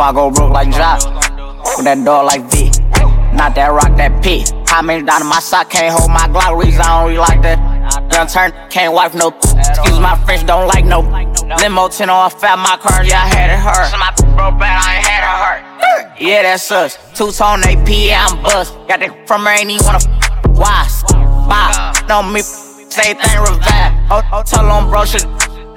[0.00, 1.04] before I go broke like Jock.
[1.76, 2.70] With that dog like V.
[3.36, 4.44] Not that rock, that P.
[4.66, 6.56] How many down in my sock can't hold my Glock?
[6.56, 7.58] Reason I don't really like that.
[8.12, 9.28] Young turn, can't wipe no.
[9.28, 11.00] Excuse my French, don't like no.
[11.60, 13.92] Limo 10 on fat my car, yeah, I had it hurt.
[14.36, 16.20] My bad, I ain't had it hurt.
[16.20, 16.96] Yeah, that sucks.
[17.12, 18.74] Two tone AP, yeah, I'm bust.
[18.88, 20.00] Got that from her, ain't even wanna.
[20.56, 20.88] Why?
[21.48, 22.06] Bye.
[22.08, 23.92] No, me, say thing revive.
[24.10, 25.26] Oh, oh, tell on bro, shit.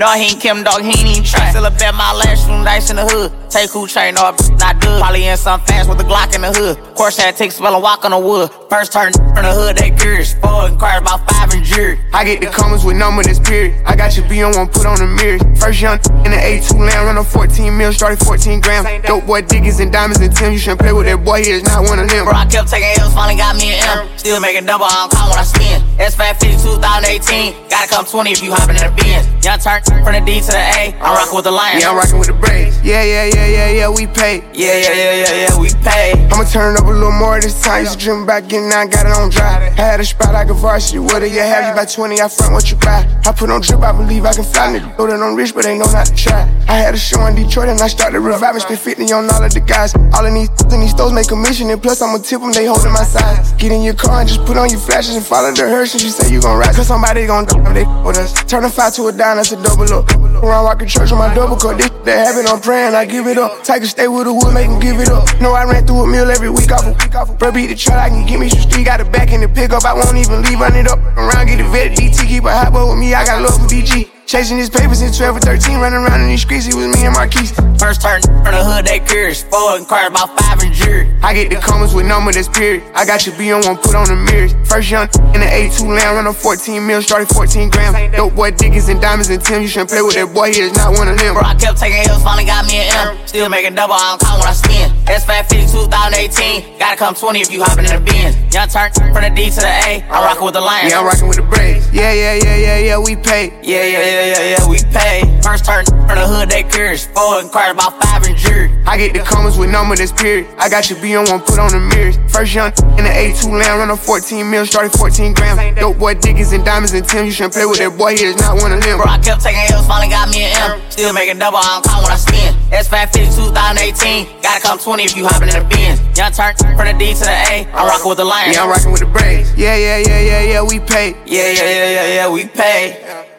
[0.04, 1.50] No, he ain't Kim, dog, he ain't even try.
[1.52, 3.32] Still a bet my last room nice in the hood.
[3.50, 5.00] Take who train off, not good.
[5.00, 6.76] Probably in some fast with a Glock in the hood.
[6.94, 8.52] Course had take spell and walk on the wood.
[8.70, 10.34] First turn from the hood, they curious.
[10.36, 12.00] Four inquired about five and jury.
[12.14, 13.76] I get the comments with number this period.
[13.86, 15.42] I got your B on one, put on the mirrors.
[15.60, 18.88] First young in the A2 land, run a 14 mil, started 14 grams.
[19.06, 20.54] Dope boy diggers and diamonds and Tim.
[20.54, 22.26] You shouldn't play with that boy, he is not one of them.
[22.26, 24.18] Bro, I kept taking L's, finally got me an M.
[24.18, 25.84] Still making double, I don't call when I spin.
[26.00, 27.70] S550 2018.
[27.70, 29.28] Gotta come 20 if you hopping in the Benz.
[29.44, 30.96] Young turn from the D to the A.
[31.04, 31.84] I'm rocking with the Lions.
[31.84, 32.80] Yeah, I'm rocking with the Braves.
[32.80, 34.40] Yeah, yeah, yeah, yeah, yeah, we pay.
[34.56, 36.16] Yeah, yeah, yeah, yeah, yeah, we pay.
[36.32, 37.84] I'ma turn it up a little more this time.
[37.84, 39.74] Used to dream about getting out, got it on drive.
[39.74, 41.00] Had a spot like a varsity.
[41.00, 41.68] What do you have?
[41.68, 43.02] You buy 20, I front what you buy.
[43.26, 44.70] I put on drip, I believe I can fly.
[44.70, 46.46] Nigga, know that I'm rich, but they know not to try.
[46.68, 48.62] I had a show in Detroit and I started reviving.
[48.62, 49.96] Spent 50 on all of the guys.
[50.14, 51.70] All of these in these stores make commission.
[51.70, 53.54] And plus, I'ma tip them, they holding my size.
[53.54, 55.94] Get in your car and just put on your flashes and follow the hearse.
[55.94, 56.76] And you say you gon' ride.
[56.76, 58.34] Cause somebody gon' do they with us.
[58.46, 60.10] Turn a five to a dime, that's a double up.
[60.44, 61.78] Around rockin' church on my double cut.
[61.78, 63.64] This that happen, I'm praying, I give it up.
[63.64, 65.24] A stay with the wood, make him give it up.
[65.40, 67.38] Know I ran through a meal every week off a week off.
[67.40, 68.86] Bro, beat the truck, I can give me some street.
[68.86, 71.00] Got a back in the pickup, I won't even leave, run it up.
[71.18, 73.68] Around, get a vet, DT, keep a hot boy with me, I got love for
[73.68, 74.23] DG.
[74.34, 77.06] Chasing his papers since 12 or 13, running around in these streets, it was me
[77.06, 77.54] and Marquise.
[77.78, 79.44] First turn from the hood, they curious.
[79.44, 81.06] Four inquired about five and jury.
[81.22, 82.82] I get the comments with number this period.
[82.96, 84.58] I got your B on one, put on the mirrors.
[84.66, 85.06] First young
[85.38, 87.94] in the A2 land, run a 14 mil, started 14 grams.
[88.18, 89.62] Dope boy diggers and diamonds and Tim.
[89.62, 91.38] You shouldn't play with that boy, he is not one of them.
[91.38, 93.28] Bro, I kept taking L's, finally got me an M.
[93.28, 94.90] Still making double, I don't call when I spin.
[95.06, 96.80] S550 2018.
[96.80, 98.34] Gotta come 20 if you hopping in the Benz.
[98.50, 100.02] Young turn from the D to the A.
[100.10, 100.90] I'm rocking with the Lions.
[100.90, 101.86] Yeah, I'm rocking with the Braves.
[101.94, 103.54] Yeah, yeah, yeah, yeah, yeah, we pay.
[103.62, 105.24] Yeah, yeah, yeah, yeah, yeah, yeah, we pay.
[105.44, 107.06] First turn from the hood, they curious.
[107.08, 108.72] Four inquired about five and jury.
[108.86, 110.48] I get the comments with number this period.
[110.58, 112.18] I got your B on one, put on the mirrors.
[112.32, 115.80] First young in the A2 land, run a 14 mil, started 14 grams.
[115.80, 117.26] Dope boy diggers and diamonds and Tim.
[117.26, 118.98] You shouldn't play with that boy, he is not one of them.
[118.98, 120.92] Bro, I kept taking L's, finally got me an M.
[120.92, 122.54] Still making double, I don't call when I spin.
[122.72, 124.42] S550 2018.
[124.42, 126.00] Gotta come 20 if you hopping in the Benz.
[126.18, 127.68] Young turn from the D to the A.
[127.74, 128.56] I'm rocking with the Lions.
[128.56, 129.54] Yeah, I'm rocking with the Braves.
[129.56, 131.12] Yeah, yeah, yeah, yeah, yeah, we pay.
[131.26, 133.33] Yeah, yeah, yeah, yeah, yeah, we pay.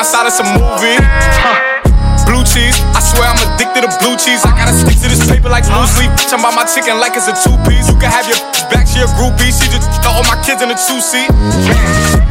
[0.00, 0.96] Jump outside of some movie.
[1.44, 2.24] Huh.
[2.24, 4.40] Blue cheese, I swear I'm addicted to blue cheese.
[4.48, 6.12] I gotta stick to this paper like blue sleep.
[6.28, 7.88] Jump about my chicken like it's a two piece.
[7.88, 8.36] You can have your
[8.68, 9.48] back, she a groupie.
[9.48, 11.32] She just throw all my kids in a two seat.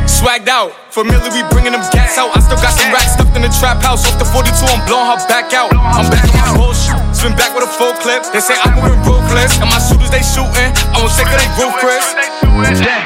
[0.05, 2.29] Swagged out, familiar, we bringing them gas out.
[2.37, 4.05] I still got some racks stuffed in the trap house.
[4.05, 5.73] Off the 42, I'm blowing her back out.
[5.73, 6.93] I'm back on my bullshit.
[7.15, 8.29] Spin back with a full clip.
[8.29, 9.57] They say I'm moving ruthless.
[9.57, 10.69] And my shooters, they shooting.
[10.93, 12.05] I won't take they roof, Chris.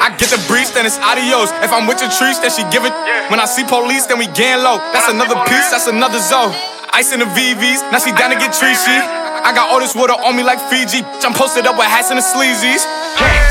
[0.04, 1.54] I get the breeze, then it's adios.
[1.64, 2.94] If I'm with your trees, then she give it.
[3.30, 4.82] When I see police, then we gang low.
[4.92, 6.73] That's another piece, that's another zone.
[6.94, 8.94] Ice in the VVs, now she down to get treachy.
[8.94, 11.02] I got all this water on me like Fiji.
[11.26, 12.86] I'm posted up with hats and the sleazies.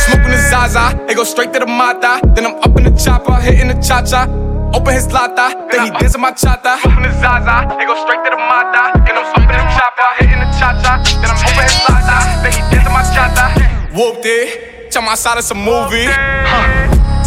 [0.06, 2.22] Smoking the Zaza, it go straight to the Mata.
[2.38, 4.30] Then I'm up in the chopper, hitting the cha cha.
[4.72, 6.78] Open his lata, then he dancing my chata.
[6.80, 8.94] Smoking the Zaza, it go straight to the Mata.
[9.02, 11.02] Then I'm up in the chopper, hitting the cha cha.
[11.02, 13.46] Then I'm open his lata, then he dancing my chata.
[13.90, 16.06] Whooped it, jump outside of some movie.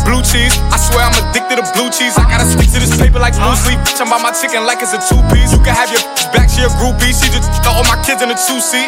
[0.06, 2.14] Blue cheese, I swear I'm addicted to blue cheese.
[2.14, 3.82] I gotta stick to this paper like blue sleep.
[3.98, 5.50] Jump about my chicken like it's a two piece.
[5.50, 7.10] You can have your back, she a groupie.
[7.10, 8.86] She just all my kids in a two seat.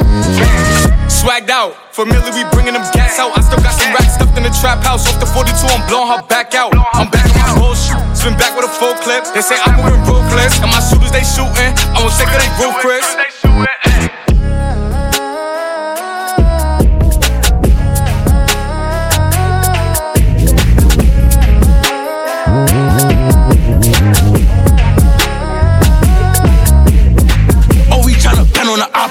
[1.10, 3.34] Swagged out, familiar, we bringing them gas out.
[3.34, 5.10] I still got some racks stuffed in the trap house.
[5.10, 6.70] Off the 42, I'm blowing her back out.
[6.94, 7.98] I'm back on my bullshit.
[8.14, 9.26] Spin back with a full clip.
[9.34, 10.62] They say I'm moving ruthless.
[10.62, 11.74] And my shooters, they shooting.
[11.98, 12.78] I won't take her, they roof,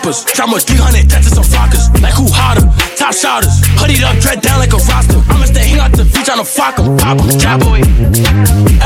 [0.07, 0.15] on.
[0.35, 1.91] Drop more 300 deaths to some flockers.
[2.01, 2.63] Like who hotter?
[2.97, 3.61] Top shotters.
[3.79, 5.19] Hoodied up, dread down like a roster.
[5.29, 6.97] I'ma stay hang out the beach tryna fuck 'em.
[6.97, 7.81] Pop 'em, job boy.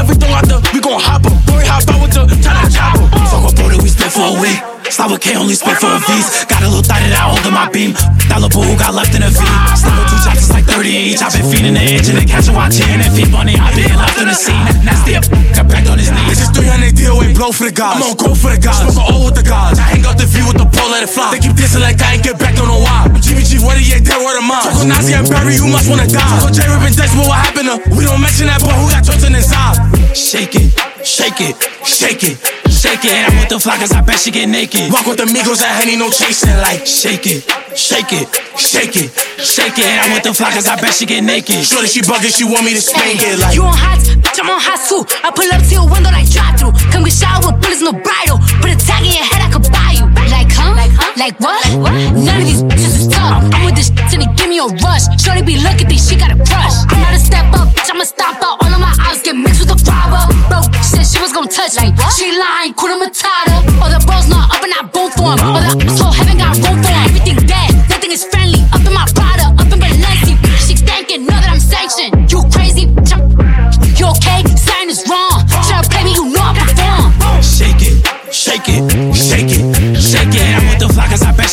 [0.00, 1.37] Everything out the, we gon' hop 'em.
[1.49, 3.08] Worry how about with the tryna chop 'em.
[3.28, 4.80] Fuck with bro that we spent for a week.
[4.90, 6.44] Slava K only spit for a V's.
[6.50, 7.94] Got a little thought that I hold in my beam.
[8.26, 9.38] Dollar boo who got left in a V.
[9.78, 11.22] Sniper two chops is like 30 each.
[11.22, 13.54] I've been feeding the edge and then catch a watching and feed money.
[13.54, 14.58] I've been left on the scene.
[14.82, 16.42] Nasty up, got back on his knees.
[16.42, 18.02] This is 300 deal with blow for the guys.
[18.02, 18.82] I'm on go for the guys.
[18.90, 19.78] Smoke all with the guys.
[19.78, 21.31] I hang out the view with the pole, let it fly.
[21.31, 23.06] They keep dissing like I ain't get back, don't know why.
[23.22, 24.66] GBG, what are you dead word of mine?
[24.66, 26.19] Talk Nazi and Barry, you must wanna die.
[26.19, 27.76] Talk J Rip and Dex, what happened to?
[27.94, 29.78] We don't mention that, but who got chosen inside?
[30.19, 30.75] Shake it,
[31.06, 31.54] shake it,
[31.87, 32.60] shake it.
[32.81, 34.80] Shake it, And I'm with the flockers, I bet she get naked.
[34.88, 36.56] Walk with the Migos, I Henny, no chasing.
[36.65, 37.44] Like, shake it,
[37.77, 38.25] shake it,
[38.56, 39.85] shake it, shake it.
[39.85, 41.61] And I'm with the flockers, I bet she get naked.
[41.61, 43.37] Shorty, she bugging, she want me to spank it.
[43.37, 45.05] Like, you on hot, bitch, I'm on hot too.
[45.21, 46.73] I pull up to your window like drive through.
[46.88, 48.41] Come get shot with bullets, no bridle.
[48.65, 50.09] Put a tag in your head, I could buy you.
[50.32, 50.73] Like, huh?
[50.73, 51.12] Like, huh?
[51.21, 51.61] Like what?
[52.17, 53.44] None of these bitches is tough.
[53.53, 55.05] I'm with this shit and they give me a rush.
[55.21, 56.76] Shorty be looking, think she got a crush.
[56.88, 58.65] I'm not a step up, bitch, I'ma stop out.
[58.65, 59.60] All of my eyes get mixed
[61.40, 61.90] gon' touch me.
[61.92, 62.12] What?
[62.12, 63.64] She lying, quit him a tighter.
[63.64, 65.40] The not up in that boom for him.
[65.56, 65.72] Or the
[66.37, 66.80] got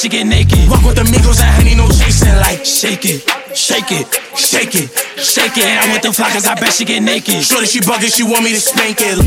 [0.07, 0.69] she get naked.
[0.69, 2.35] Walk with the Migos and Henny, no chasing.
[2.35, 3.21] Like, shake it,
[3.55, 4.07] shake it,
[4.37, 4.89] shake it,
[5.19, 5.83] shake it.
[5.83, 7.43] I'm with the flockers, I bet she get naked.
[7.43, 9.17] Shorty, she bugging, she want me to spank it.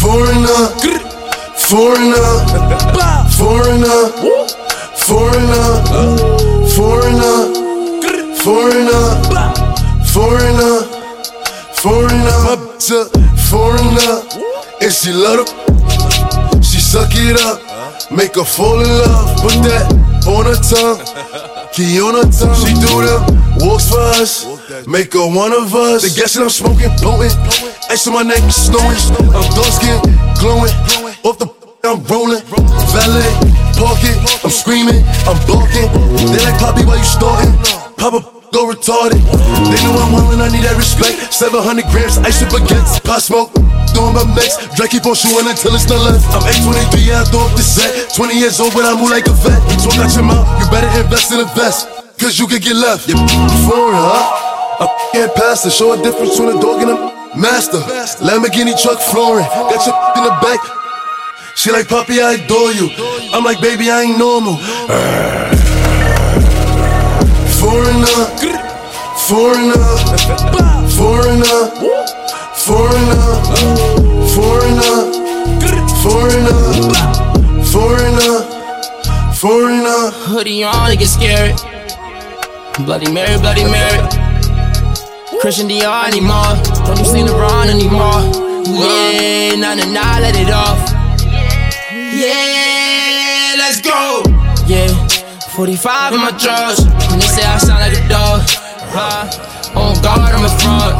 [0.00, 0.68] Foreigner,
[1.68, 2.38] foreigner,
[4.96, 5.77] foreigner,
[10.18, 10.82] foreigner,
[11.78, 12.38] foreigner,
[13.46, 14.14] foreigner,
[14.82, 15.46] and she love.
[16.58, 17.62] She suck it up,
[18.10, 19.38] make her fall in love.
[19.38, 19.86] Put that
[20.26, 20.98] on her tongue,
[21.70, 22.58] key on her tongue.
[22.58, 23.22] She do them
[23.62, 24.42] walks for us,
[24.88, 26.02] make her one of us.
[26.02, 27.38] They guessing I'm smoking potent.
[27.88, 28.98] Ice on my neck, snowing.
[29.30, 30.02] I'm dark skin,
[30.42, 30.74] glowing.
[31.22, 31.46] Off the
[31.84, 32.42] I'm rolling.
[32.90, 33.30] Valet,
[33.78, 34.18] park it.
[34.42, 34.98] I'm screaming,
[35.30, 35.86] I'm barking.
[36.26, 37.54] They like Poppy, why you starting?
[37.96, 39.20] Papa go retarded.
[39.68, 41.32] They know I'm willing, I need that respect.
[41.32, 43.02] 700 grams, ice and baguettes.
[43.04, 43.52] Pot smoke,
[43.92, 44.74] doing my next.
[44.76, 46.24] Drake keep on shooting until it's not left.
[46.34, 48.14] I'm 823, yeah, I throw up the set.
[48.14, 49.60] 20 years old, but I move like a vet.
[49.80, 51.88] Talk out your mouth, you better invest in a vest.
[52.18, 53.06] Cause you could get left.
[53.06, 53.16] You're
[53.62, 54.82] foreign, huh?
[54.82, 55.72] I can't pass it.
[55.72, 57.78] Show a difference between a dog and a master.
[58.18, 59.46] Lamborghini truck flooring.
[59.46, 60.58] Got your in the back.
[61.54, 62.90] She like, Poppy, I adore you.
[63.34, 64.56] I'm like, baby, I ain't normal.
[67.58, 68.27] Foreigner,
[69.28, 69.76] foreigner,
[70.96, 71.68] foreigner,
[72.56, 73.20] foreigner,
[74.32, 74.98] foreigner,
[76.00, 76.58] foreigner,
[77.62, 78.40] foreigner,
[79.34, 80.10] foreigner.
[80.24, 81.54] Hoodie on, it get scared.
[82.86, 84.00] Bloody Mary, Bloody Mary.
[85.42, 86.56] Christian Dior anymore.
[86.86, 88.24] Don't you see LeBron anymore.
[88.64, 90.80] Yeah, nah, nah, nah, let it off.
[91.92, 94.22] Yeah, let's go.
[94.66, 94.88] Yeah,
[95.54, 96.80] 45 in my drawers.
[96.80, 98.67] And they say I sound like a dog.
[98.90, 99.28] Huh?
[99.76, 100.96] On guard, I'm a fraud.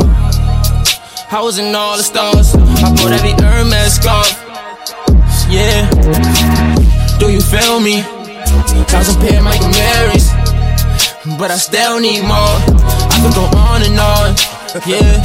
[1.31, 2.55] I was in all the stars.
[2.55, 4.33] I bought every Hermes scarf.
[5.49, 5.89] Yeah.
[7.19, 8.03] Do you feel me?
[8.89, 10.33] Thousand pair Michael Marys.
[11.39, 12.57] But I still need more.
[13.09, 14.37] I could go on and on.
[14.87, 15.21] Yeah.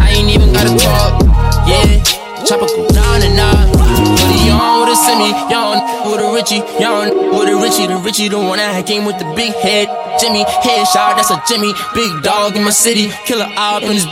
[0.00, 1.22] I ain't even gotta talk.
[1.66, 2.02] Yeah.
[2.44, 4.17] Chopper go down and out.
[4.28, 5.76] On with a semi, y'all
[6.10, 7.86] with a Richie, y'all with a Richie.
[7.86, 9.88] The Richie, the one that came with the big head.
[10.20, 11.72] Jimmy, headshot, that's a Jimmy.
[11.94, 13.08] Big dog in my city.
[13.24, 14.06] Killer op in his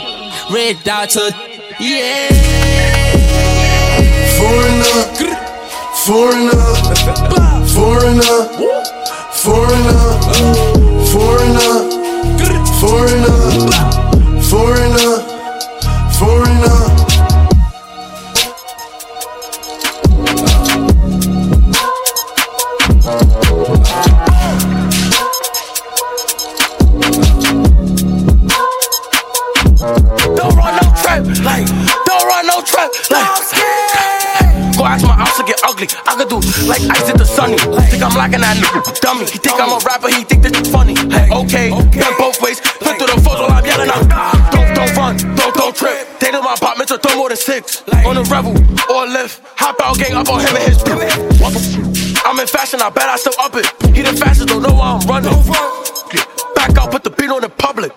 [0.49, 1.33] red dot to.
[1.79, 2.29] Yeah.
[4.37, 4.97] Foreigner,
[6.05, 6.61] foreigner,
[7.67, 8.47] foreigner,
[9.37, 9.99] foreigner,
[11.11, 11.77] foreigner,
[12.79, 13.35] foreigner,
[14.41, 15.17] foreigner,
[16.17, 16.86] foreigner.
[31.23, 31.67] Trap, like,
[32.05, 34.77] don't run no trap, like.
[34.77, 35.87] Go ask my ops to get ugly.
[36.05, 36.37] I could do
[36.69, 37.57] like ice at the sunny.
[37.89, 39.25] Think I'm locking that nigga dummy.
[39.25, 40.93] He think I'm a rapper, he think this is funny.
[41.09, 42.61] Hey, okay, done both ways.
[42.85, 44.05] Look through the while I'm yelling out.
[44.53, 46.19] Don't, don't run, don't, don't trip.
[46.19, 47.81] They know my apartments are throw more than six.
[48.05, 48.53] On a rebel
[48.93, 49.41] or a lift.
[49.57, 51.01] Hop out, gang up on him and his crew.
[52.21, 53.65] I'm in fashion, I bet I still up it.
[53.95, 55.33] He the fastest, don't know why I'm running.
[55.33, 55.57] Over.
[56.53, 57.91] Back out, put the beat on the public.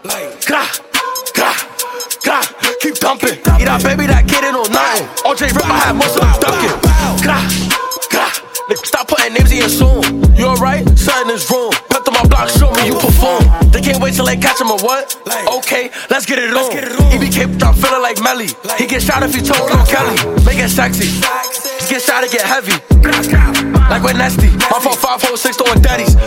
[5.40, 6.76] OJ Rip, I had most of them ducking.
[7.24, 7.40] Grah,
[8.12, 10.04] grah, stop putting names in your song.
[10.36, 10.84] You alright?
[10.98, 11.72] Something is wrong.
[11.88, 13.48] Come to my block, show me you perform.
[13.72, 15.16] They can't wait till they catch him or what?
[15.64, 16.68] Okay, let's get it on.
[17.16, 18.52] EBK, I'm feeling like Melly.
[18.76, 20.12] He get shot if he told on Kelly.
[20.44, 21.08] Make it sexy.
[21.88, 22.76] get shot, it get heavy.
[23.88, 24.52] Like with Nesty.
[24.68, 26.20] My phone 546 throwing daddies.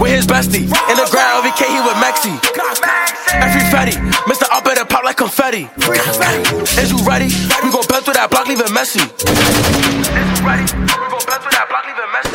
[0.00, 0.64] With his bestie.
[0.64, 2.32] In the ground, VK, he with Mexi.
[5.06, 5.70] Like confetti.
[6.82, 7.30] Is you ready?
[7.62, 8.98] We gon' bend through that block, leave it messy.
[8.98, 10.66] Is you ready?
[10.66, 12.34] We gon' bend through that block, leave it messy.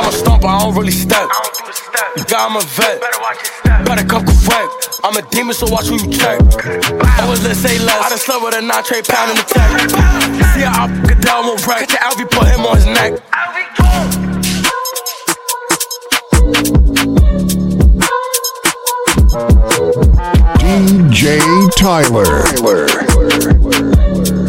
[0.00, 1.28] I'm a stomper, I don't really step.
[2.16, 2.96] You got, a vet.
[3.84, 5.04] Better come correct.
[5.04, 6.40] I'm a demon, so watch who you check.
[6.40, 8.00] I was let's say less.
[8.00, 9.68] I done slept with a nitrate pound in the tech.
[10.56, 11.92] See how I get down with wreck.
[11.92, 13.20] Catch Alvy, put him on his neck.
[19.32, 21.24] DJ
[21.74, 22.42] Tyler.
[22.60, 24.41] Tyler.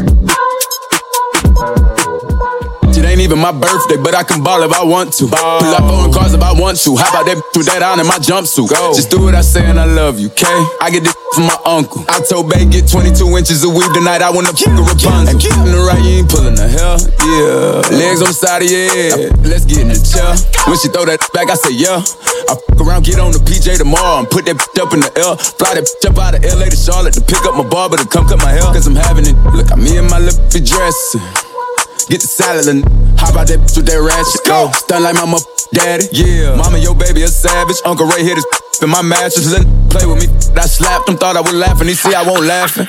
[3.13, 5.29] Ain't even my birthday, but I can ball if I want to.
[5.29, 5.61] Ball.
[5.61, 6.97] Pull up on cars if I want to.
[6.97, 8.73] How about that with that on in my jumpsuit?
[8.73, 8.93] Go.
[8.93, 10.57] Just do what I say and I love you, okay?
[10.81, 12.01] I get this from my uncle.
[12.09, 14.25] I told Bay get 22 inches of weave tonight.
[14.25, 15.29] I want to fuck a Rapunzel.
[15.29, 16.97] And in the right, you ain't pulling the hell.
[17.21, 17.85] Yeah.
[17.93, 19.37] Legs on the side of your head.
[19.45, 20.33] Let's get in the chair.
[20.65, 22.01] When she throw that back, I say yeah.
[22.01, 25.37] I fuck around, get on the PJ tomorrow and put that up in the L.
[25.37, 28.25] Fly that up out of LA to Charlotte to pick up my barber to come
[28.25, 28.65] cut my hair.
[28.73, 29.37] Cause I'm having it.
[29.53, 31.52] Look, I'm in my little dress.
[32.09, 32.83] Get the salad and
[33.17, 34.43] hop out that bitch with that ratchet.
[34.45, 34.71] Go.
[34.71, 36.05] Stun like my mother daddy.
[36.11, 36.55] Yeah.
[36.55, 37.77] Mama, your baby a savage.
[37.85, 38.45] Uncle Ray hit his
[38.81, 39.51] in my mattress.
[39.51, 40.27] Let play with me.
[40.59, 41.87] I slapped him, thought I was laughing.
[41.87, 42.87] He see I won't laughing.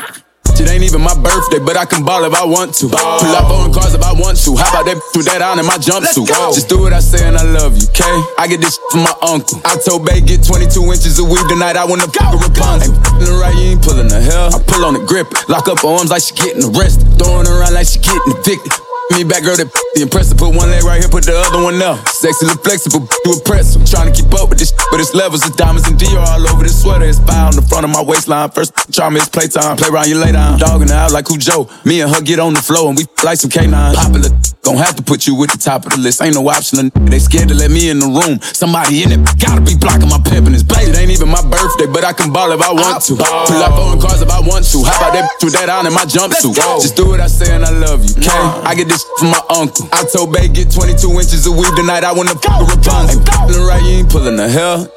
[0.54, 2.88] It ain't even my birthday, but I can ball if I want to.
[2.88, 3.18] Ball.
[3.18, 4.54] Pull up on cars if I want to.
[4.54, 6.30] How about that with that on in my jumpsuit?
[6.54, 8.14] Just do what I say and I love you, okay?
[8.38, 9.59] I get this from my uncle.
[9.66, 11.75] I told Bay get 22 inches of weed tonight.
[11.75, 12.94] I wanna fuck a Rapunzel.
[12.94, 14.54] Ain't the right, you ain't pulling the hell.
[14.54, 17.90] I pull on the grip, lock up arms like she getting arrested, throwing around like
[17.90, 18.84] she getting evicted.
[19.13, 20.39] Me back, girl, that the impressive.
[20.39, 22.09] Put one leg right here, put the other one up.
[22.09, 23.85] Sexy, look flexible, you impressive.
[23.85, 26.63] Trying to keep up with this, but it's levels of diamonds and Dior all over
[26.63, 27.05] this sweater.
[27.05, 28.51] It's fire on the front of my waistline.
[28.51, 29.77] First, try me, it's playtime.
[29.77, 30.59] Play around, you lay down.
[30.59, 31.69] Dogging out like Joe.
[31.85, 33.97] Me and her get on the floor and we like some canines.
[33.97, 34.31] Popular,
[34.64, 36.25] gon' have to put you at the top of the list.
[36.25, 36.90] Ain't no option.
[37.06, 38.40] They scared to let me in the room.
[38.40, 40.88] Somebody in it gotta be blocking my pep and his blade.
[40.88, 43.14] It ain't even my birthday, but I can ball if I want to.
[43.14, 44.78] Pull up on cars if I want to.
[44.83, 46.56] How about that with that on in my jumpsuit?
[46.80, 48.42] Just do what I say and I love you, okay?
[48.64, 49.87] I get this from my uncle.
[49.92, 52.02] I told Bay get 22 inches of weed tonight.
[52.02, 53.21] I wanna fuck a Rapunzel.
[53.21, 54.88] Ain't right, you ain't pulling the hell.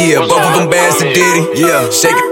[0.00, 1.60] Yeah, both of them to Diddy.
[1.60, 2.28] Yeah, shake it.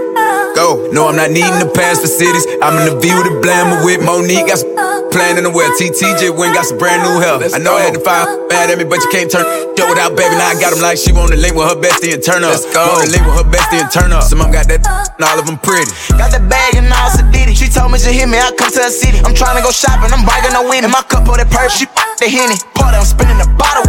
[0.57, 0.89] Go.
[0.91, 2.43] No, I'm not needing to pass for cities.
[2.65, 4.49] I'm in the view with the blammer with Monique.
[4.49, 4.73] Got some
[5.13, 5.69] planning to wear.
[5.77, 7.37] TTJ went got some brand new hair.
[7.53, 9.45] I know I had to find mad at me, but you can't turn
[9.77, 10.33] yo without baby.
[10.33, 12.57] Now I got him like she wanna link with her bestie and turn up.
[12.57, 12.81] Let's go.
[12.81, 14.25] Wanna link with her bestie and turn up.
[14.25, 15.89] Some of them got that and all of them pretty.
[16.17, 17.53] Got that bag and all Sadiddy.
[17.53, 19.21] She told me she hit me, I come to the city.
[19.21, 20.89] I'm trying to go shopping, I'm bragging no winning.
[20.89, 21.85] My cup of that perp, she
[22.19, 22.57] the henny.
[22.75, 23.87] Party, I'm spinning the bottle.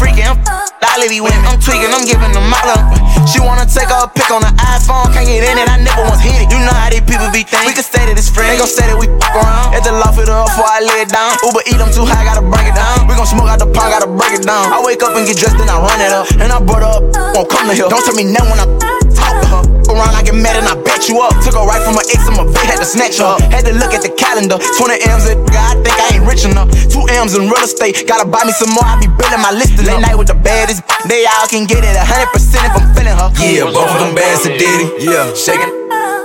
[0.00, 1.40] Freaking, I'm I live women.
[1.44, 2.84] I'm tweaking, I'm giving them all up.
[3.28, 5.68] She wanna take a pic on the iPhone, can't get in it.
[5.68, 6.48] I never once hit it.
[6.48, 7.68] You know how these people be thinking.
[7.68, 8.56] We can say that it's friends.
[8.56, 9.76] They gon' say that we fuck around.
[9.76, 11.36] At the loft it up before I lay it down.
[11.44, 13.08] Uber eat, I'm too high, gotta break it down.
[13.08, 14.72] We gon' smoke out the pond, gotta break it down.
[14.72, 16.28] I wake up and get dressed, then I run it up.
[16.40, 17.02] And I brought her up,
[17.36, 17.88] won't come to here.
[17.88, 18.66] Don't tell me now when I
[19.12, 19.85] talk to her.
[19.96, 21.32] Around, I get mad and I bet you up.
[21.40, 23.40] Took her right from my ex, I'm a vet, had to snatch her.
[23.40, 23.40] up.
[23.48, 24.60] Had to look at the calendar.
[24.60, 26.68] 20 M's, at, I think I ain't rich enough.
[26.92, 28.84] Two M's in real estate, gotta buy me some more.
[28.84, 29.80] I be building my list.
[29.80, 33.28] Late night with the baddest, they all can get it 100% if I'm feeling her.
[33.40, 35.08] Yeah, both of them bad to Diddy.
[35.08, 35.72] Yeah, shaking.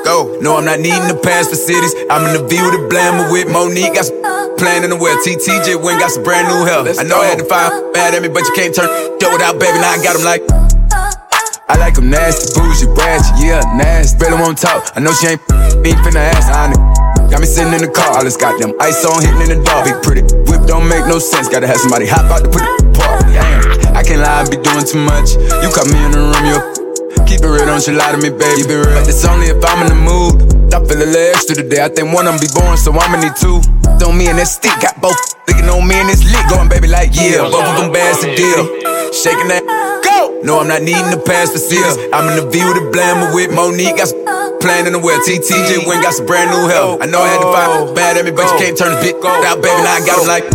[0.03, 0.35] Go.
[0.41, 1.93] No, I'm not needing to pass the cities.
[2.09, 3.93] I'm in the view with the blammer with Monique.
[3.93, 4.19] Got some
[4.57, 5.15] planning to wear.
[5.21, 6.81] TTJ went got some brand new hair.
[6.97, 8.89] I know I had to find mad at me, but you can't turn
[9.21, 9.77] yo without baby.
[9.77, 10.70] Now I got him like.
[11.71, 14.19] I like them nasty, bougie, ratchet, yeah, nasty.
[14.19, 14.91] Really won't talk.
[14.91, 15.39] I know she ain't
[15.79, 16.81] me finna ask on it.
[17.31, 19.59] Got me sitting in the car, all this got them ice on hitting in the
[19.63, 19.87] dark.
[19.87, 21.47] Big pretty whip don't make no sense.
[21.47, 23.23] Gotta have somebody hop out to put it apart.
[23.31, 25.39] Damn, I can't lie, I be doing too much.
[25.63, 26.59] You caught me in the room, you
[27.23, 28.67] keep it real, don't you lie to me, baby.
[28.67, 28.91] Be real.
[28.91, 30.75] But it's only if I'm in the mood.
[30.75, 31.79] I feel a little extra today.
[31.79, 33.63] I think one of them be born, so I'ma need two.
[33.95, 35.15] Throw me in that stick, got both
[35.47, 36.43] thinking on me and this lick.
[36.51, 38.90] Going baby like yeah, both of them bags to deal.
[39.11, 39.61] Shaking that.
[40.07, 40.39] Go!
[40.41, 41.99] No, I'm not needing to pass for cities.
[42.13, 43.97] I'm in the view with the blammer with Monique.
[43.97, 44.23] Got some
[44.63, 45.19] planning to wear.
[45.19, 46.95] TTJ went got some brand new hair.
[46.95, 49.21] I know I had to find bad at me, but you can't turn this bitch
[49.43, 49.83] out, baby.
[49.83, 50.47] Now I got him like.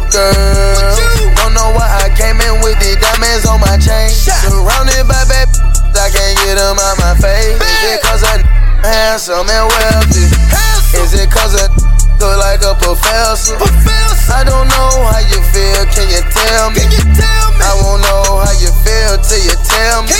[0.00, 0.77] I don't
[3.28, 4.08] diamonds on my chain.
[4.10, 5.48] Surrounded by bad
[5.98, 7.58] I can't get them out my face.
[7.58, 8.40] Is it cause I'm
[8.80, 10.24] handsome and wealthy?
[10.96, 11.68] Is it cause of
[12.18, 13.54] Look like a professor.
[14.34, 16.82] I don't know how you feel, can you tell me?
[16.82, 20.10] I won't know how you feel till you tell me.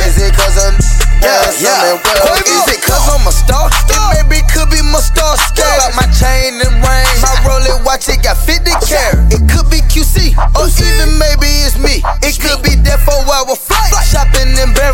[0.00, 0.74] Is it cause I'm
[1.20, 2.00] yeah, yeah.
[2.00, 2.40] well?
[2.40, 3.68] Is it cause I'm a star?
[3.68, 5.68] It maybe could be my star scale.
[5.76, 6.80] Got my chain and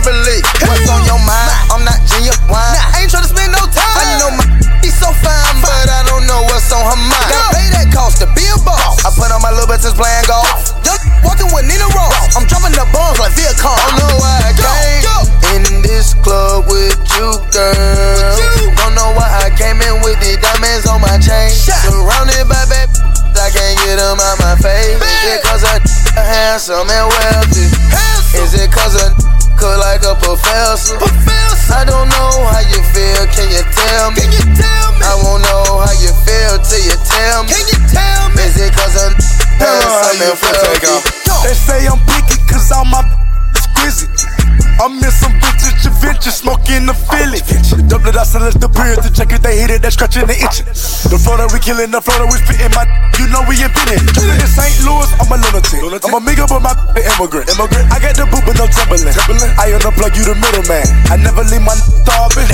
[0.06, 0.38] Beverly.
[0.62, 1.50] What's on your mind?
[1.74, 2.38] I'm not genuine.
[2.38, 3.98] I ain't tryna spend no time.
[3.98, 4.46] I know my
[4.86, 7.26] She's so fine, but I don't know what's on her mind.
[7.26, 9.02] Gotta pay that cost to be a boss.
[9.02, 10.46] I put on my little buttons playing golf.
[10.86, 12.38] Just walking with Nina Ross.
[12.38, 13.74] I'm dropping the bombs like Viacom.
[13.74, 15.02] Don't know why I came
[15.58, 17.74] in this club with you, girl.
[18.78, 21.50] Don't know why I came in with the diamonds on my chain.
[21.50, 22.86] Surrounded by bad
[23.34, 25.02] I can't get them out my face.
[25.02, 25.82] Is it cause I
[26.14, 27.66] handsome and wealthy?
[28.38, 29.10] Is it cause I
[29.56, 31.00] cook like a professor?
[31.72, 34.22] I don't know how you feel, can you tell me?
[34.22, 35.02] Can you tell me?
[35.02, 37.50] I won't know how you feel till you tell me.
[37.50, 38.42] Can you tell me?
[38.46, 39.12] Is it cause I'm
[39.58, 41.10] handsome and wealthy?
[41.10, 41.15] They
[46.66, 47.38] Smoking the Philly.
[47.86, 50.34] Double it, I select the period to check if they hit it, they scratching the
[50.34, 50.66] itching.
[50.66, 52.82] The Florida, we killing the Florida, we spitting my,
[53.22, 54.02] you know we invented.
[54.02, 54.82] In St.
[54.82, 55.78] Louis, I'm a lunatic.
[55.78, 57.54] I'm a nigga, but my immigrant.
[57.54, 57.86] immigrant.
[57.94, 59.14] I got the boot, but no Timberland.
[59.62, 60.82] I unplug you, the middleman.
[61.06, 62.50] I never leave my starving.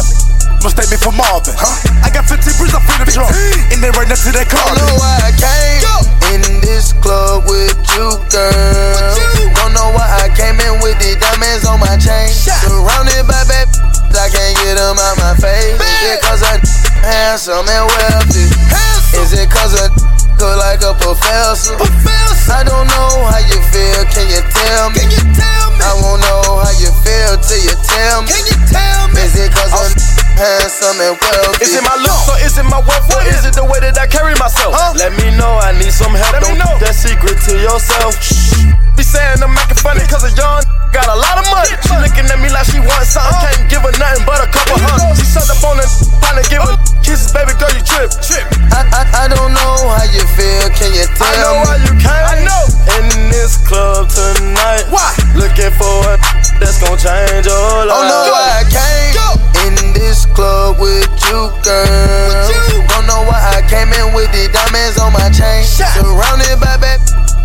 [0.61, 1.57] Mistake me for Marvin.
[1.57, 1.73] Huh?
[2.04, 3.33] I got 15 bricks, I free the trunk.
[3.73, 4.61] And they right next to that car.
[4.76, 9.16] Don't know why I came in this club with you, girl.
[9.57, 12.28] Don't know why I came in with the diamonds on my chain.
[12.28, 15.76] Surrounded by bad I can't get them out my face.
[15.76, 16.61] Is it cause I
[17.02, 18.47] handsome and wealthy?
[19.19, 19.88] Is it cause I
[20.38, 21.76] cook like a professor?
[22.52, 25.04] I don't know how you feel, can you tell me?
[25.83, 28.31] I won't know how you feel till you tell me.
[29.23, 29.92] Is it cause I'm
[30.37, 31.64] handsome and wealthy?
[31.64, 33.99] Is it my looks or is it my wealth or is it the way that
[33.99, 34.75] I carry myself?
[34.97, 36.42] Let me know, I need some help.
[36.42, 38.82] Don't keep that secret to yourself.
[38.96, 41.72] Be saying I'm making funny cause a young got a lot of money.
[41.88, 43.33] She looking at me like she wants something.
[43.40, 45.18] Can't give her nothing but a couple hugs.
[45.18, 45.87] She sucked up on the
[46.33, 48.09] trying to give her kisses, baby girl, you trip.
[48.72, 51.64] I, I, I don't know how you feel, can you tell I know me?
[51.68, 52.24] why you came.
[52.24, 52.62] I know.
[52.96, 54.88] In this club tonight.
[54.88, 55.12] Why?
[55.37, 56.16] Looking for a
[56.57, 57.96] that's gonna change your life.
[57.96, 59.12] Oh no, why I came
[59.68, 62.48] in this club with you, girl.
[62.88, 65.64] Don't know why I came in with the diamonds on my chain.
[65.64, 67.00] Surrounded by bad,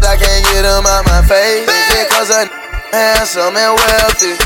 [0.08, 1.68] I can't get them out my face.
[1.68, 2.48] Is it cause I'm
[2.96, 4.40] handsome and wealthy?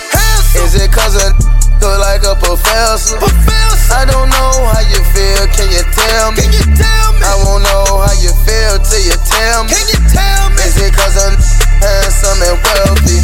[0.58, 1.30] Is it cause I
[1.78, 3.22] look like a professor?
[3.94, 6.50] I don't know how you feel, can you tell me?
[7.22, 9.78] I won't know how you feel till you tell me.
[10.66, 11.38] Is it cause I'm
[11.78, 13.22] handsome and wealthy?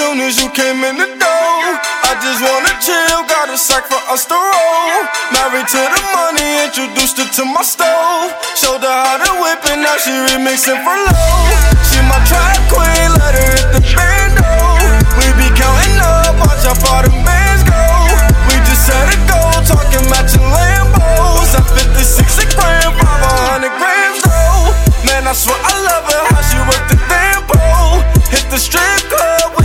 [0.00, 1.62] Soon as you came in the door,
[2.08, 3.20] I just wanna chill.
[3.28, 5.06] Got a sack for us to roll.
[5.30, 8.32] Married to the money, introduced her to my stove.
[8.56, 11.46] Showed her how to whip and now she remixing for low.
[11.86, 14.50] She my trap queen, let her hit the bando.
[15.20, 17.82] We be counting up, watch how far the bands go.
[18.50, 21.54] We just set a goal, talking matching Lambos.
[21.54, 24.74] I 56 a gram, 500 grams though.
[25.06, 26.99] Man, I swear I love her, how she worth the
[28.50, 29.59] the stripper.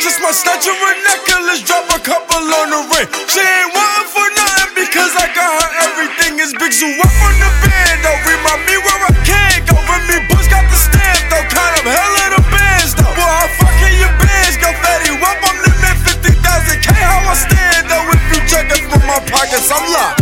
[0.00, 1.60] just my stature and necklace.
[1.68, 3.08] Drop a couple on the ring.
[3.28, 6.40] She ain't wantin' for nothing because I got her everything.
[6.40, 8.00] Is Big Zoo up on the bed?
[8.00, 9.76] Don't remind me where I can go.
[9.76, 11.44] With me Bush got the stamp, though.
[11.52, 13.12] Kind of hell of the bands, though.
[13.12, 15.12] Boy, I fucking your bands, go fatty.
[15.20, 16.88] Wop, I'm the man 50,000 K.
[16.96, 18.08] How I stand, though.
[18.08, 20.19] If you checkin' from my pockets, I'm locked.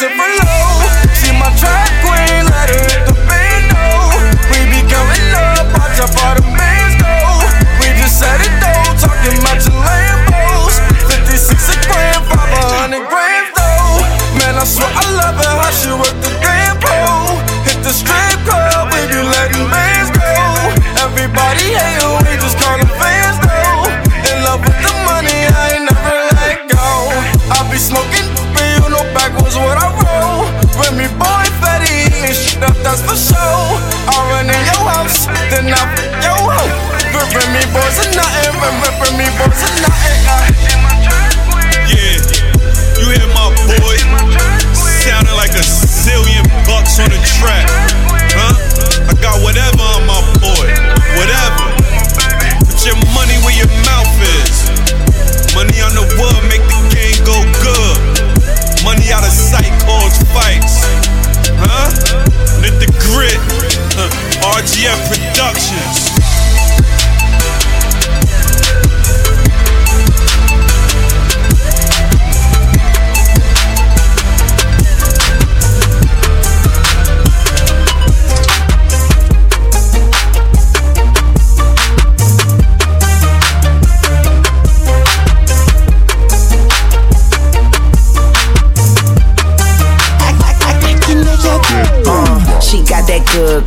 [0.00, 0.59] dancing love.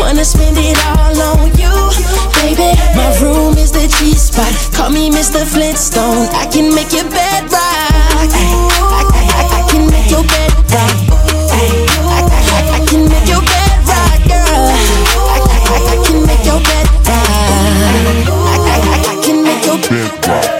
[0.00, 1.70] Wanna spend it all on you,
[2.40, 2.72] baby.
[2.96, 4.52] My room is the G spot.
[4.74, 5.44] Call me Mr.
[5.46, 6.26] Flintstone.
[6.32, 7.60] I can make your bed rock.
[8.16, 8.26] I, I,
[9.36, 10.96] I, I can make your bed rock.
[11.52, 11.54] I,
[12.88, 13.84] can make your bed
[14.26, 14.72] girl.
[15.28, 15.30] I,
[16.06, 16.86] can make your bed.
[17.06, 17.10] I,
[19.22, 20.59] can make your bed.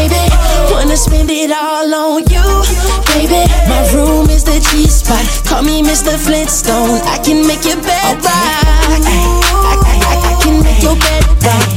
[0.00, 0.24] baby.
[0.72, 2.46] Wanna spend it all on you,
[3.12, 3.44] baby.
[3.68, 5.24] My room is the G spot.
[5.44, 6.16] Call me Mr.
[6.16, 7.00] Flintstone.
[7.04, 8.64] I can make your bed rock.
[8.88, 9.76] I, I,
[10.08, 11.68] I, I can make your bed rock.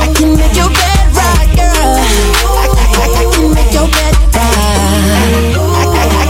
[0.00, 1.96] I, can make your bed rock, girl.
[2.56, 4.76] I, can make your bed rock.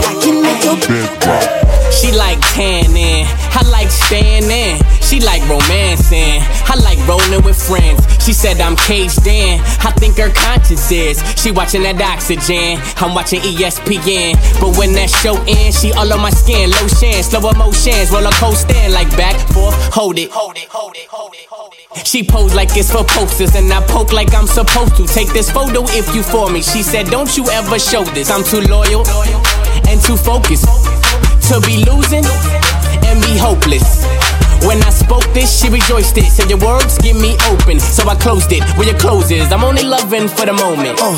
[0.07, 1.56] I, can make your bed rock.
[1.97, 3.25] She like tanning,
[3.57, 4.77] I like staying in.
[5.01, 8.05] She like romancing, I like rolling with friends.
[8.23, 11.17] She said I'm caged in, I think her conscience is.
[11.41, 14.37] She watching that oxygen, I'm watching ESPN.
[14.61, 18.77] But when that show ends, she all on my skin, lotion, slow emotions, roller coaster,
[18.93, 20.29] like back, forth, hold it.
[20.29, 22.05] Hold it, hold it, hold it, hold it.
[22.05, 25.07] She pose like it's for posters, and I poke like I'm supposed to.
[25.07, 26.61] Take this photo if you for me.
[26.61, 28.29] She said, Don't you ever show this.
[28.29, 29.01] I'm too loyal
[29.89, 30.67] and too focused
[31.47, 32.25] to be losing
[33.07, 34.03] and be hopeless.
[34.67, 36.25] When I spoke this, she rejoiced it.
[36.25, 38.63] Said your words give me open, so I closed it.
[38.75, 40.99] Where your close is, I'm only loving for the moment.
[41.01, 41.15] Uh,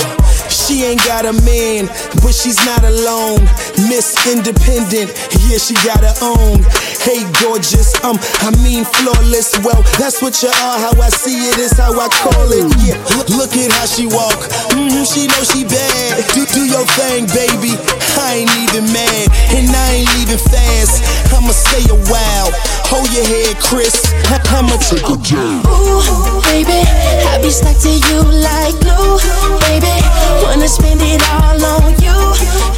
[0.50, 1.88] she ain't got a man,
[2.22, 3.42] but she's not alone.
[3.90, 5.14] Miss Independent,
[5.46, 6.62] yeah, she got her own.
[7.06, 9.58] Hey, gorgeous, um, I mean flawless.
[9.64, 10.78] Well, that's what you are.
[10.82, 12.66] How I see it is how I call it.
[12.84, 14.38] Yeah, look, look at how she walk.
[14.74, 16.22] Mm-hmm, she know she bad.
[16.34, 17.78] Do do your thing, baby.
[18.20, 21.02] I ain't even mad, and I ain't leaving fast.
[21.34, 22.52] I'ma stay a while.
[22.92, 23.96] Hold your head, Chris.
[24.52, 25.66] I'ma take a jab.
[25.66, 26.82] Ooh, baby,
[27.30, 29.18] I be stuck to you like glue,
[29.66, 30.38] baby.
[30.41, 32.17] Wanna spend it all on you,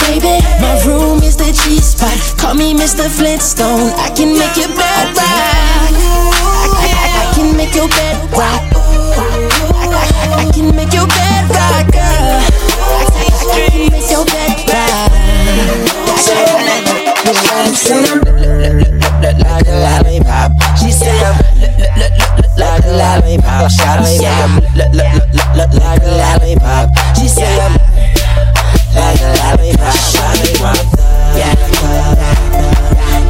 [0.05, 0.41] baby.
[0.61, 2.17] My room is the G spot.
[2.37, 3.09] Call me Mr.
[3.09, 3.91] Flintstone.
[3.97, 5.93] I can make your bed rock.
[6.77, 8.61] I, I, I can make your bed rock.
[8.73, 12.41] I, I, I can make your bed rock, girl.
[12.41, 15.11] I, I can make your bed rock.
[17.23, 18.30] A lolly,
[22.91, 23.71] lollipop.
[23.71, 24.55] She say I'm
[25.55, 26.89] like a lollipop.
[27.17, 27.73] She say I'm
[28.95, 29.95] like a lollipop.
[31.35, 31.55] Yeah.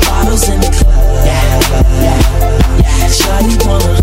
[0.05, 1.25] Bottles in the club.
[1.25, 2.21] Yeah.
[3.11, 4.00] Shawty wanna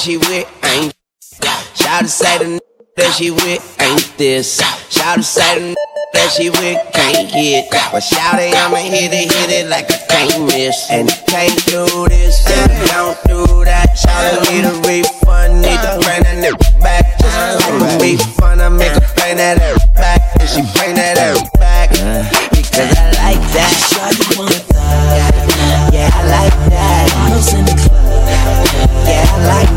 [0.00, 0.94] that she with ain't.
[1.76, 2.60] Shout to say the
[2.96, 4.56] that she with ain't this.
[4.88, 5.76] Shout to say the
[6.14, 7.68] that she with can't hit.
[7.70, 10.88] But shout it, I'ma hit it, hit it like I can't miss.
[10.88, 13.92] And can't do this, and don't do that.
[13.92, 17.20] Shout it, need a refund, need to bring that nigga back.
[17.20, 20.24] Just like a refund, I make her bring that ass back.
[20.40, 21.92] And she bring that ass back.
[22.48, 23.72] Because I like that.
[23.92, 25.92] Shawty want that.
[25.92, 27.12] Yeah, I like that.
[27.12, 28.00] Bottles in the club.
[29.04, 29.69] Yeah, I like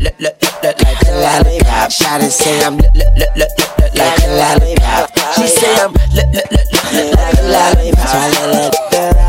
[0.00, 1.90] look, look, look, look, like a lollipop.
[1.90, 5.10] Shawty say I'm look, look, look, look, look, look like a lollipop.
[5.34, 8.08] She say I'm look, look, look, look, look like a lollipop.
[8.08, 9.19] So I let it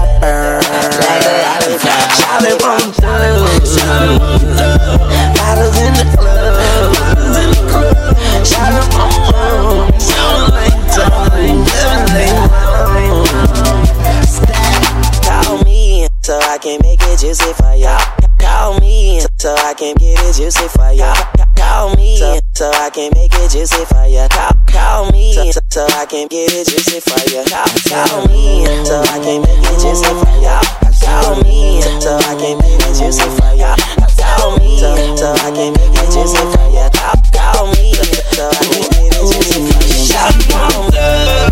[17.21, 17.99] juicy for ya.
[18.39, 21.13] Call me so I can get it juicy for ya.
[21.55, 24.27] Call me so I can make it juicy for ya.
[24.29, 27.45] Call, call me so I can get it juicy for ya.
[27.45, 30.57] Call, call me so I can make it juicy for ya.
[31.05, 33.75] Call me so I can make it juicy for ya.
[34.17, 36.89] Call me so I can make it juicy for ya.
[36.89, 37.93] Call, call me
[38.33, 40.09] so I can get it juicy for ya.
[40.09, 40.81] Shout out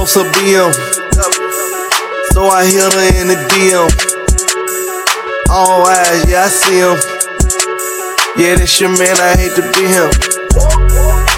[0.09, 0.73] post a BM.
[2.33, 3.89] So I hit her in the DM.
[5.49, 6.97] All eyes, yeah, I see him.
[8.37, 10.09] Yeah, this your man, I hate to be him.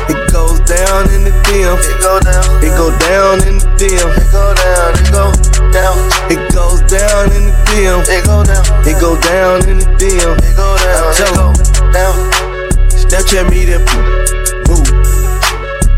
[0.07, 1.75] It goes down in the DM.
[1.79, 2.63] It go down.
[2.63, 4.07] It go down in the DM.
[4.07, 4.95] It go down.
[4.95, 5.31] It go
[5.71, 5.97] down.
[6.31, 8.03] It goes down in the DM.
[8.07, 8.63] It go down.
[8.87, 10.37] It go down in the DM.
[10.47, 11.11] It go down.
[11.11, 12.15] It go down.
[12.91, 13.83] Snapchat me that
[14.67, 14.87] move.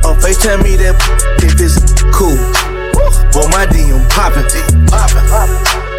[0.06, 0.96] Or FaceTime me that
[1.44, 2.38] if it's cool.
[3.34, 4.46] Well, my DM poppin',
[4.88, 5.26] poppin',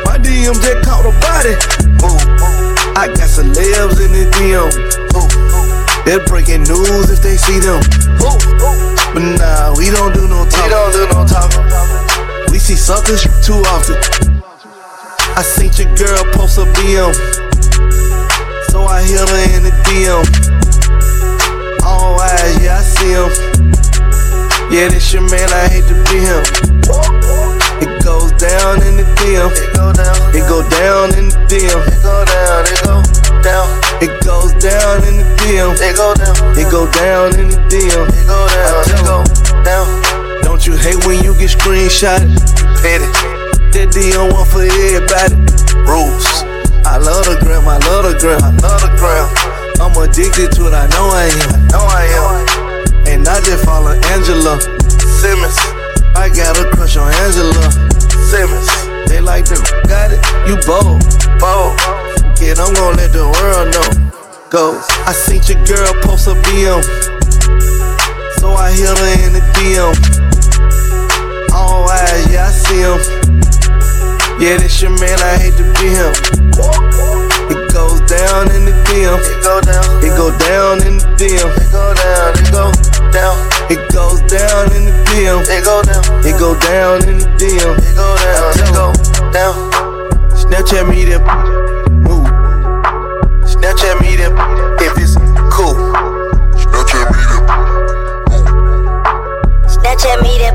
[0.06, 1.58] My DM just caught a body.
[2.94, 4.70] I got celebs in the DM.
[6.06, 7.82] They're breaking news if they see them.
[9.12, 10.64] But nah, we don't do no talking.
[10.64, 11.64] We don't do no talking.
[12.52, 13.98] We see suckers too often.
[15.36, 17.12] I seen your girl post a BM.
[18.70, 20.22] So I hit her in the DM.
[21.84, 23.53] All eyes, yeah, I see him.
[24.74, 26.42] Yeah, this your man, I hate to be him.
[27.78, 29.46] It goes down in the DM.
[29.54, 30.18] It go down.
[30.34, 31.78] It go down in the DM.
[31.78, 32.66] It go down.
[32.66, 32.98] It go
[33.38, 33.70] down.
[34.02, 35.78] It goes down in the DM.
[35.78, 36.34] It go down.
[36.58, 38.02] It go down in the DM.
[38.18, 38.82] It go down.
[38.90, 39.22] It go
[39.62, 40.42] down.
[40.42, 42.34] Don't you hate when you get screenshotted?
[42.82, 43.06] Petty.
[43.78, 45.38] That DM one for everybody.
[45.86, 46.42] Rules.
[46.82, 47.62] I love the gram.
[47.70, 48.42] I love the gram.
[48.42, 49.30] I love the gram.
[49.78, 50.74] I'm addicted to it.
[50.74, 51.46] I know I am.
[51.46, 52.53] I know I am.
[53.24, 54.60] And I just follow Angela
[55.00, 55.56] Simmons.
[56.12, 57.72] I got a crush on Angela
[58.28, 58.68] Simmons.
[59.08, 61.00] They like them, got it, you bold,
[61.40, 61.72] bold.
[62.44, 63.88] it, I'm gonna let the world know.
[64.52, 64.76] Go,
[65.08, 66.84] I seen your girl post a BM.
[68.44, 69.96] So I hit her in the DM.
[71.56, 73.00] All eyes, yeah, I see him.
[74.36, 76.12] Yeah, this your man, I hate to be him.
[77.48, 79.16] It goes down in the DM.
[79.16, 80.04] It go down.
[80.04, 81.48] It go down in the DM.
[81.56, 82.36] It go down.
[82.36, 83.38] It go down.
[83.70, 85.46] It goes down in the DM.
[85.46, 86.02] It go down.
[86.26, 87.78] It go down in the DM.
[87.78, 88.50] It go down.
[88.58, 88.90] It go
[89.30, 89.54] down.
[90.34, 91.22] Snapchat me that
[92.02, 92.26] move.
[93.46, 94.34] Snapchat me that
[94.82, 95.14] if it's
[95.54, 95.78] cool.
[96.58, 97.44] Snapchat me that.
[98.28, 98.50] Move.
[99.70, 100.54] Snapchat me that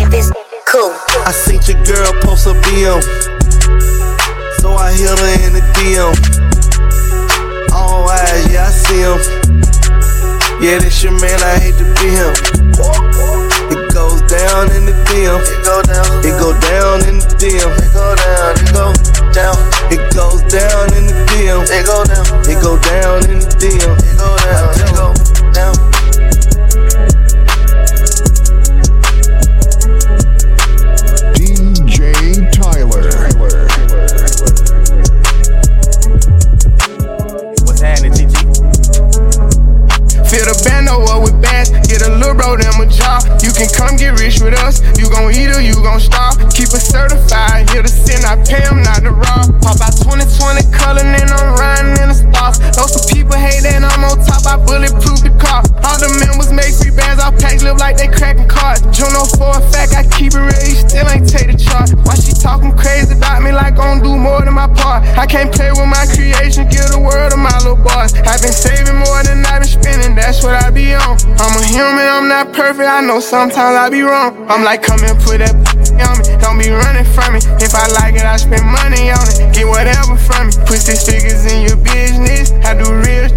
[0.00, 0.32] if it's
[0.66, 0.90] cool.
[1.26, 3.02] I seen your girl post a BM.
[4.60, 6.14] So I hit her in the DM.
[7.72, 9.37] All eyes, yeah, I see him.
[10.60, 12.34] Yeah, this your man, I hate to be him.
[13.70, 15.38] It goes down in the DM.
[15.38, 16.18] It go down.
[16.26, 17.70] It go down in the DM.
[17.78, 18.58] It go down.
[18.58, 18.90] It go
[19.30, 19.54] down.
[19.94, 21.62] It goes down in the DM.
[21.62, 22.26] It go down.
[22.50, 23.94] It go down in the DM.
[24.02, 24.74] It go down.
[24.74, 25.87] It go down.
[42.38, 43.26] Bro them a job.
[43.42, 44.78] You can come get rich with us.
[44.94, 46.38] You gon' eat or you gon' starve.
[46.54, 49.58] Keep it certified, here to sin, I pay them not to rob.
[49.60, 51.87] Pop out 2020 color, and I'm riding
[72.52, 74.46] perfect, I know sometimes I be wrong.
[74.48, 75.54] I'm like, come and put that
[76.08, 77.40] on me, don't be running from me.
[77.60, 80.52] If I like it, I spend money on it, get whatever from me.
[80.66, 83.28] Put six figures in your business, I do real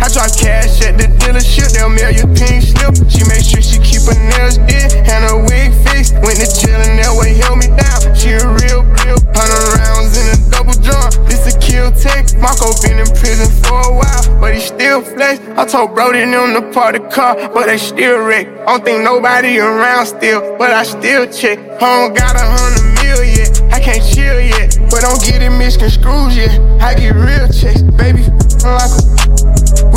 [0.00, 2.96] I drop cash at the dealership, they'll mail you pink slip.
[3.12, 6.16] She make sure she keep her nails did and her wig fixed.
[6.24, 8.00] Went to jail and that way held me down.
[8.16, 9.20] She a real, real.
[9.36, 10.59] Hundred rounds in the double
[10.90, 11.10] drum.
[11.26, 12.26] This a kill tech.
[12.38, 15.40] Marco been in prison for a while, but he still flex.
[15.56, 18.46] I told Brody them to park the car, but they still wreck.
[18.66, 21.58] I don't think nobody around still, but I still check.
[21.58, 23.62] I don't got a hundred mil yet.
[23.72, 26.58] I can't chill yet, but don't get it misconstrued yet.
[26.80, 28.24] I get real checks, baby.
[28.64, 29.49] I'm like a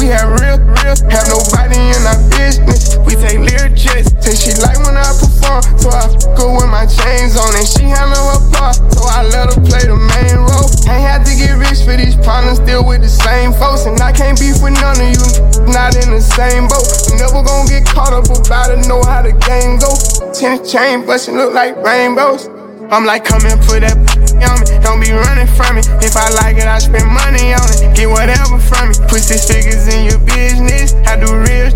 [0.03, 2.99] we have real, real, have nobody in our business.
[3.07, 5.63] We take lyric checks, say she like when I perform.
[5.79, 8.75] So I go with my chains on and she handle her part.
[8.91, 10.67] So I let her play the main role.
[10.91, 13.87] Ain't had to get rich for these problems, still with the same folks.
[13.87, 15.23] And I can't beef with none of you,
[15.71, 16.83] not in the same boat.
[17.15, 19.95] Never gonna get caught up about it, know how the game go.
[20.35, 22.51] Tennis chain bustin' look like rainbows.
[22.91, 23.95] I'm like, come and put that
[24.43, 24.67] on me.
[24.83, 25.83] Don't be running from me.
[26.03, 27.95] If I like it, I spend money on it.
[27.95, 28.95] Get whatever from me.
[29.07, 30.93] Put six figures in your business.
[31.07, 31.71] I do real.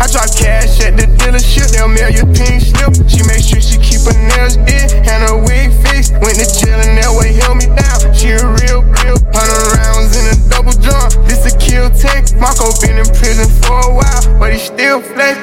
[0.00, 1.70] I drop cash at the dealership.
[1.70, 2.94] They'll mail you pink slip.
[3.06, 6.12] She make sure she keep her nails did and her wig fixed.
[6.22, 7.98] Went to jail and that way held me down.
[8.14, 9.18] She a real, real.
[9.34, 11.10] Hundred rounds in a double drum.
[11.26, 12.30] This a kill tech.
[12.38, 15.38] Marco been in prison for a while, but he still flex.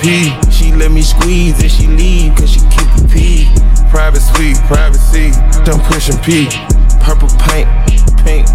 [0.00, 0.32] P.
[0.50, 3.48] She let me squeeze and she leave, cause she keep a P.
[3.90, 5.30] Private suite, privacy.
[5.64, 6.48] Done pushing P.
[7.00, 7.68] Purple paint,
[8.24, 8.46] pink,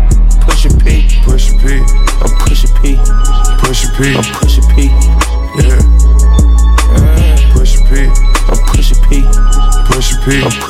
[0.42, 1.08] pushing P.
[1.24, 1.82] Push P.
[2.22, 2.96] I'm pushing P.
[3.60, 4.16] Push P.
[4.16, 4.90] I'm pushing P.
[5.60, 5.82] Yeah.
[7.54, 8.08] Push P.
[8.50, 9.24] I'm pushing P.
[9.88, 10.44] Push P.
[10.44, 10.63] I'm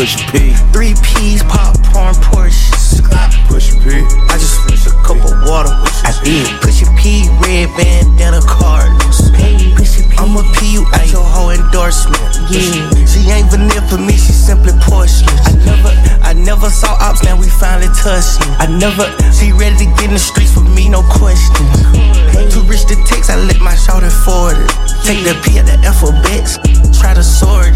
[0.00, 0.56] Push P.
[0.72, 2.72] Three P's, popcorn, Porsche.
[3.52, 4.00] Push P.
[4.32, 5.68] I just switched a cup of water.
[6.08, 6.48] I did.
[6.64, 9.28] Push a P, red bandana Cardinals.
[10.16, 12.16] I'ma P you out your whole endorsement.
[12.48, 12.88] Yeah.
[13.04, 15.20] She ain't vanilla for me, she simply Porsche.
[15.68, 15.92] never
[16.24, 18.40] I never saw ops, now we finally touched.
[18.56, 19.04] I never
[19.36, 21.68] she ready to get in the streets with me, no question.
[22.48, 24.64] Too rich to text, I let my shoulder forward.
[25.04, 26.56] Take the P at the alphabets,
[26.96, 27.69] try to sort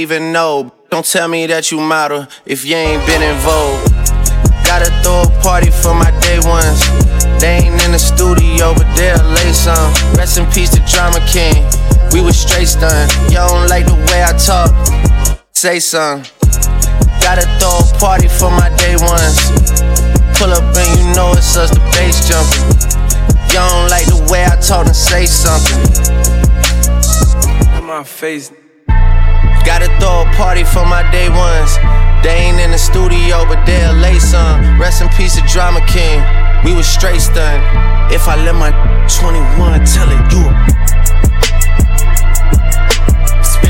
[0.00, 0.72] even know.
[0.90, 3.84] Don't tell me that you model if you ain't been in vogue.
[4.64, 6.80] Gotta throw a party for my day ones.
[7.36, 9.92] They ain't in the studio, but they'll lay some.
[10.16, 11.68] Rest in peace to Drama King.
[12.12, 13.12] We was straight stunned.
[13.28, 14.72] Y'all don't like the way I talk.
[15.52, 16.24] Say some.
[17.20, 19.52] Gotta throw a party for my day ones.
[20.40, 22.72] Pull up and you know it's us, the bass jumping.
[23.52, 25.76] Y'all don't like the way I talk and say something.
[27.76, 28.50] In my face.
[29.70, 31.78] Gotta throw a party for my day ones.
[32.26, 34.80] They ain't in the studio, but they'll lay some.
[34.80, 36.18] Rest in peace to Drama King.
[36.64, 37.62] We was straight stunned.
[38.10, 38.74] If I let my
[39.06, 41.19] 21 tell it, you a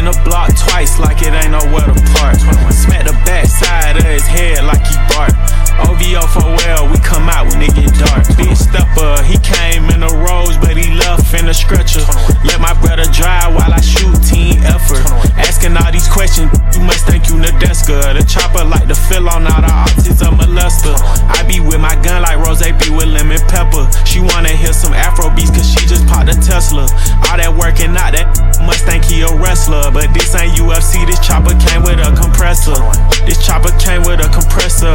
[0.00, 2.40] Spin a block twice like it ain't nowhere to park.
[2.72, 5.36] Smack the back side of his head like he bark.
[5.84, 8.24] OVO for well, we come out when it get dark.
[8.36, 12.00] Big stepper, he came in a rose, but he left in a stretcher.
[12.48, 15.04] Let my brother drive while I shoot team effort.
[15.36, 18.16] Asking all these questions, you must think you Nadeska.
[18.16, 20.96] The chopper like to fill on all the optics of molester.
[21.28, 23.84] I be with my gun like Rose be with lemon pepper.
[24.04, 26.88] She wanna hear some Afro beats cause she just popped a Tesla.
[27.28, 28.28] All that working out, that
[28.64, 29.89] must think he a wrestler.
[29.92, 32.78] But this ain't UFC, this chopper came with a compressor.
[33.26, 34.94] This chopper came with a compressor.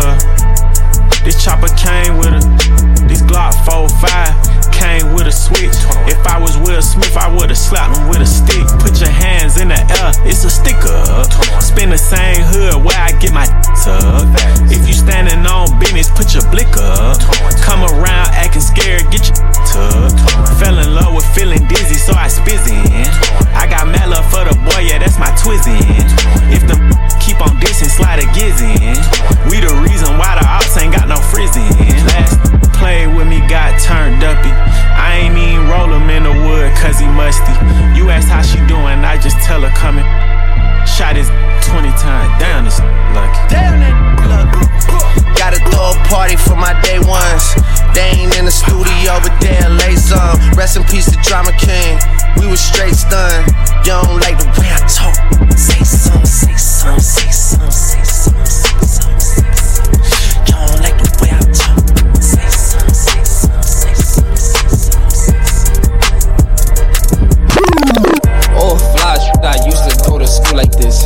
[1.23, 2.85] This chopper came with a.
[3.05, 5.77] This Glock 45 came with a switch.
[6.09, 8.65] If I was Will Smith, I would've slapped him with a stick.
[8.81, 11.05] Put your hands in the air, it's a sticker.
[11.61, 13.45] Spin the same hood where I get my
[13.85, 14.25] tuck.
[14.73, 17.21] If you standing on business, put your blick up.
[17.61, 19.37] Come around acting scared, get your
[19.69, 20.11] tuck.
[20.57, 23.05] Fell in love with feeling dizzy, so I spizzin'.
[23.53, 25.77] I got mad love for the boy, yeah, that's my twizzin'.
[26.49, 26.77] If the
[27.25, 28.93] keep on dissing, slide a giz in.
[29.49, 31.65] We the reason why the ops ain't got no frizzin'.
[32.13, 32.37] Last
[32.77, 34.53] played with me, got turned uppy.
[34.53, 37.51] I ain't even roll him in the wood, cause he musty.
[37.97, 40.05] You asked how she doing, I just tell her coming.
[40.85, 41.27] Shot his
[41.65, 42.77] 20 times down this
[43.17, 43.41] lucky.
[43.49, 43.95] Damn it,
[45.33, 47.57] Gotta throw a party for my day ones.
[47.97, 50.37] They ain't in the studio, but they'll lay some.
[50.53, 51.97] Rest in peace to Drama King.
[52.39, 53.47] We was straight stunned.
[53.85, 55.15] You don't like the way I talk.
[55.57, 59.93] Say some, say some, say some, say some, say some, say some.
[60.45, 61.79] You don't like the way I talk.
[62.21, 65.75] Say some, say some, say some, say some, say some.
[68.57, 69.15] Oh, fly
[69.45, 71.05] I used to go to school like this.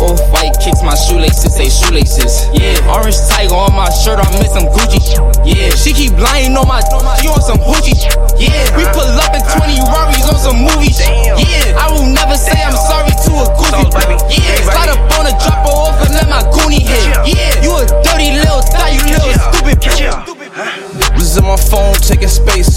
[0.00, 2.46] Oh, white kicks, my shoelaces, say shoelaces.
[2.52, 5.00] Yeah, orange tiger on my shirt, I'm in some Gucci.
[5.44, 7.17] Yeah, she keep lying on my, on some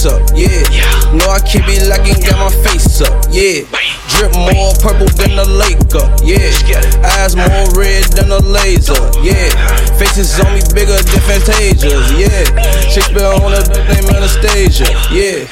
[0.01, 0.63] space up, yeah.
[1.13, 3.65] No, I can't be lacking, got my face up, yeah.
[4.09, 6.49] Drip more purple than the lake up, yeah.
[7.17, 9.49] Eyes more red than a laser, yeah.
[9.97, 12.45] Faces on me bigger than Fantasias, yeah.
[12.89, 15.45] Shakespeare on the name Anastasia, yeah.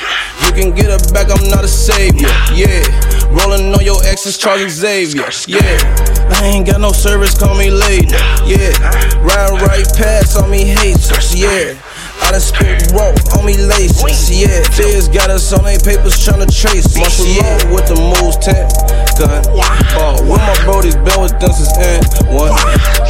[0.45, 2.83] You can get her back, I'm not a savior, yeah.
[3.29, 5.77] Rolling on your exes, Charlie Xavier, yeah.
[6.31, 8.73] I ain't got no service, call me later, yeah.
[9.21, 11.77] Ride right past on me haters, yeah.
[12.29, 13.09] I done spit raw
[13.39, 14.61] on me laces, yeah.
[14.77, 16.95] Feds got us on their papers trying to trace.
[16.95, 17.73] Marshall yeah.
[17.73, 19.43] with the moves, 10 gun.
[19.91, 20.23] Ball.
[20.23, 21.99] Where my brody's been with them since N
[22.31, 22.55] one.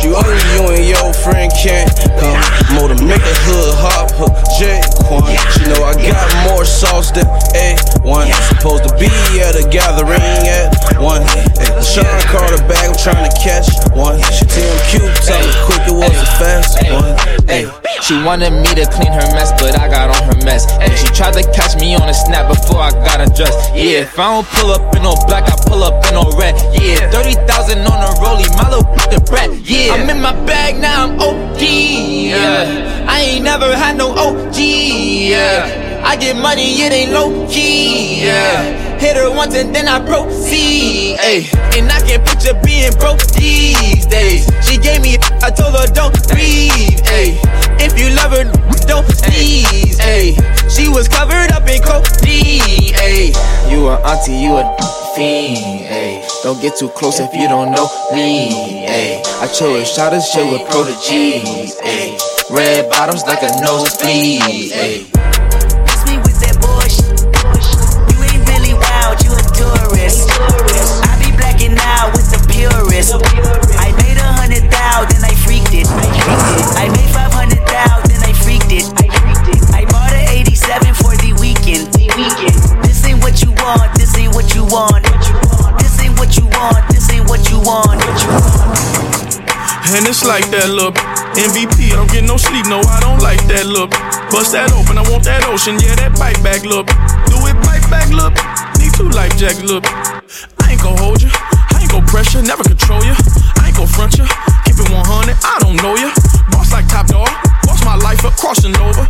[0.02, 2.40] You only you and your friend can't come.
[2.74, 5.38] More to make a hood hop, hook J Quan.
[5.54, 8.26] She know I got more sauce than A1.
[8.58, 9.12] Supposed to be
[9.46, 11.22] at a gathering at one.
[11.30, 11.46] Hey,
[11.86, 14.18] Sean Carter bag, I'm trying to catch one.
[14.34, 17.14] She TMQ, tell me quick, it was a fast one.
[17.48, 17.70] Hey.
[18.02, 20.66] She wanted me to clean her mess, but I got on her mess.
[20.80, 23.76] And she tried to catch me on a snap before I got undressed.
[23.76, 26.56] Yeah, if I don't pull up in no black, I pull up in no red.
[26.74, 29.50] Yeah, 30,000 on a rollie, my little the brat.
[29.66, 31.62] Yeah, I'm in my bag now, I'm OG.
[31.62, 34.58] Yeah, I ain't never had no OG.
[34.58, 38.24] Yeah, I get money, it ain't low key.
[38.26, 38.90] Yeah.
[39.00, 41.18] Hit her once and then I proceed.
[41.20, 41.48] Ayy,
[41.80, 44.46] and I can picture being broke these days.
[44.62, 47.00] She gave me, I told her don't breathe.
[47.08, 47.40] Ayy,
[47.80, 48.44] if you love her,
[48.86, 50.00] don't sneeze.
[50.00, 50.36] Ayy,
[50.70, 52.92] she was covered up in codeine.
[53.00, 55.84] Ayy, you a auntie, you a fiend.
[55.92, 58.88] Ayy, don't get too close if you don't know me.
[58.88, 61.76] Ayy, I chose a shot of shit with prodigies.
[61.84, 62.18] Ayy,
[62.50, 64.72] red bottoms like a nosebleed.
[64.72, 65.06] Ayy.
[66.24, 66.50] With the.
[73.80, 75.88] I made a hundred thousand, I freaked it.
[75.88, 77.29] I made five
[89.90, 90.94] And it's like that look.
[91.34, 93.90] MVP, I don't get no sleep, no, I don't like that look.
[94.30, 96.86] Bust that open, I want that ocean, yeah, that bite back look.
[97.26, 98.38] Do it bite back look.
[98.78, 99.82] Need two life jackets, look.
[100.62, 103.18] I ain't gon' hold you, I ain't gon' pressure, never control you.
[103.58, 104.30] I ain't gon' front you,
[104.62, 106.14] keep it 100, I don't know you.
[106.54, 107.30] Boss like top dog,
[107.66, 109.10] boss my life up, crossing over.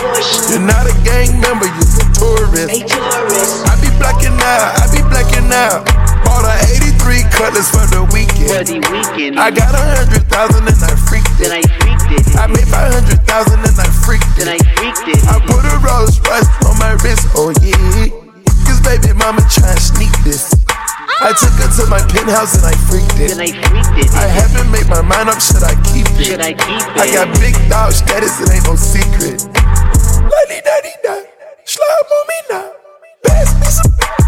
[0.00, 2.72] You're not a gang member, you a tourist.
[2.72, 3.68] Hey, tourist.
[3.68, 5.84] I be blacking out, I be blacking out.
[6.24, 8.48] Bought a 83 cutlass for the weekend.
[8.48, 9.36] For the weekend.
[9.36, 11.52] I got a hundred thousand and I freaked it.
[11.52, 12.24] Then I freaked it.
[12.32, 14.64] I made five hundred thousand and I freaked Then it.
[14.64, 15.20] I freaked it.
[15.28, 18.08] I put a Rolls Royce on my wrist, oh yeah.
[18.64, 20.48] Cause baby mama tryna sneak this.
[21.20, 23.36] I took her to my penthouse and I freaked it.
[23.36, 24.08] Then I freaked it.
[24.16, 26.24] I haven't made my mind up, should I keep it?
[26.24, 26.96] Should I keep it?
[26.96, 29.44] I got big dog status, it ain't no secret.
[31.64, 32.72] Slime on me now.
[33.22, 34.19] Pass me some.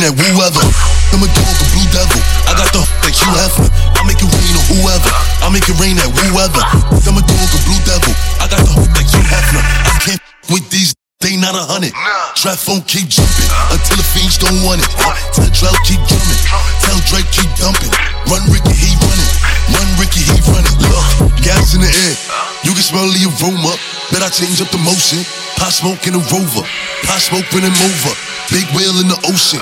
[0.00, 0.64] I make it rain at whoever.
[1.12, 2.20] I'm a dog, a blue devil.
[2.48, 3.68] I got the like Hugh Hefner.
[3.68, 5.12] I make it rain on whoever.
[5.44, 6.62] I make it rain at whoever.
[7.04, 8.12] I'm a dog, a blue devil.
[8.40, 9.60] I got the like Hugh Hefner.
[9.60, 10.96] I can't with these.
[11.20, 11.92] They not a hundred.
[12.32, 14.88] Trap phone keep jumping until the fiends don't want it.
[15.36, 16.42] Tell Drell keep drumming.
[16.80, 17.92] Tell Drake keep dumping.
[18.24, 19.32] Run Ricky, he running.
[19.68, 20.76] Run Ricky, he running.
[20.80, 22.16] Look, gas in the air.
[22.64, 23.76] You can smell the aroma.
[24.08, 25.20] Bet I change up the motion.
[25.60, 26.64] Pot smoke in a rover.
[27.04, 28.16] Pot smoke in a mover.
[28.48, 29.60] Big whale in the ocean.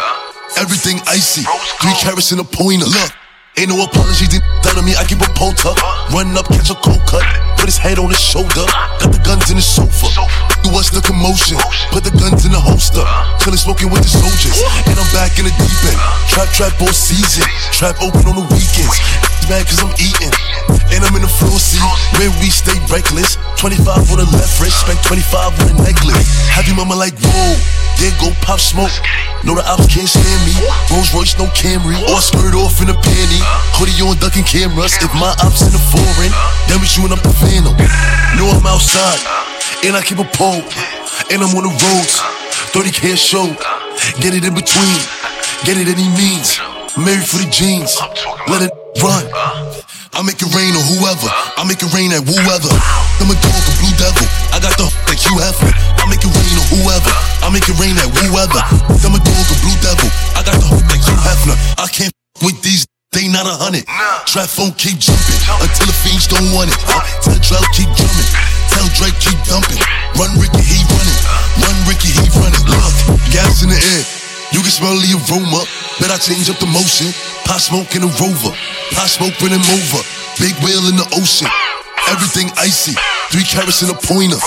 [0.59, 1.47] Everything icy.
[1.79, 2.87] Three carrots in a pointer.
[2.87, 3.13] Look.
[3.59, 4.95] Ain't no apology, they done to me.
[4.95, 5.75] I keep a tuck.
[6.15, 7.27] Run up, catch a cold cut.
[7.59, 8.67] Put his head on his shoulder.
[9.03, 10.07] Got the guns in the sofa.
[10.63, 11.59] You watch the commotion.
[11.91, 13.03] Put the guns in the holster.
[13.43, 14.63] Chillin' smoking with the soldiers.
[14.87, 15.99] And I'm back in the deep end.
[16.31, 17.43] Trap, trap all season.
[17.75, 18.95] Trap open on the weekends.
[19.51, 20.31] Mad cause I'm eating.
[20.95, 21.83] And I'm in the floor seat.
[22.15, 23.35] Where we stay reckless.
[23.59, 24.87] 25 on the left wrist.
[24.87, 26.31] Spent 25 on the necklace.
[26.55, 27.59] Have your mama like, whoa.
[27.99, 28.95] Yeah, go pop smoke.
[29.47, 30.55] No, the ops can't stand me.
[30.91, 31.95] Rolls Royce, no Camry.
[32.11, 33.41] Or skirt off in a panty.
[33.79, 34.99] Hoodie on ducking cameras.
[34.99, 36.33] If my ops in the foreign,
[36.67, 37.79] then we shooting up the phantom.
[38.35, 39.21] Know I'm outside.
[39.87, 40.63] And I keep a pole.
[41.31, 42.19] And I'm on the roads.
[42.75, 43.47] 30k a show.
[44.19, 44.99] Get it in between.
[45.63, 46.59] Get it any means.
[46.99, 47.95] Married for the jeans.
[48.51, 49.25] Let it run.
[50.13, 51.31] I make it rain on whoever.
[51.31, 53.08] I make it rain at whoever.
[53.19, 54.27] I'm a dog, a blue devil.
[54.55, 55.75] I got the like you Hefner.
[55.99, 57.15] I make it rain on whoever.
[57.43, 58.63] I make it rain at whoever.
[59.03, 60.09] I'm a dog, a blue devil.
[60.39, 61.57] I got the like you Hefner.
[61.79, 62.87] I can't with these.
[63.17, 63.89] They not a hundred.
[64.29, 66.77] Trap phone keep jumping until the fiends don't want it.
[66.85, 68.31] Uh, tell Drell keep drumming.
[68.69, 69.81] Tell Drake keep dumping.
[70.13, 71.21] Run Ricky, he running.
[71.57, 72.65] Run Ricky, he running.
[72.69, 72.95] Look,
[73.33, 74.05] gas in the air.
[74.53, 75.65] You can smell the aroma.
[75.97, 77.09] Bet I change up the motion.
[77.49, 78.53] Pot smoke in a rover.
[78.93, 80.01] Pot smoke bring him over.
[80.37, 81.49] Big whale in the ocean.
[82.09, 82.93] Everything icy.
[83.31, 84.39] Three carats in a pointer.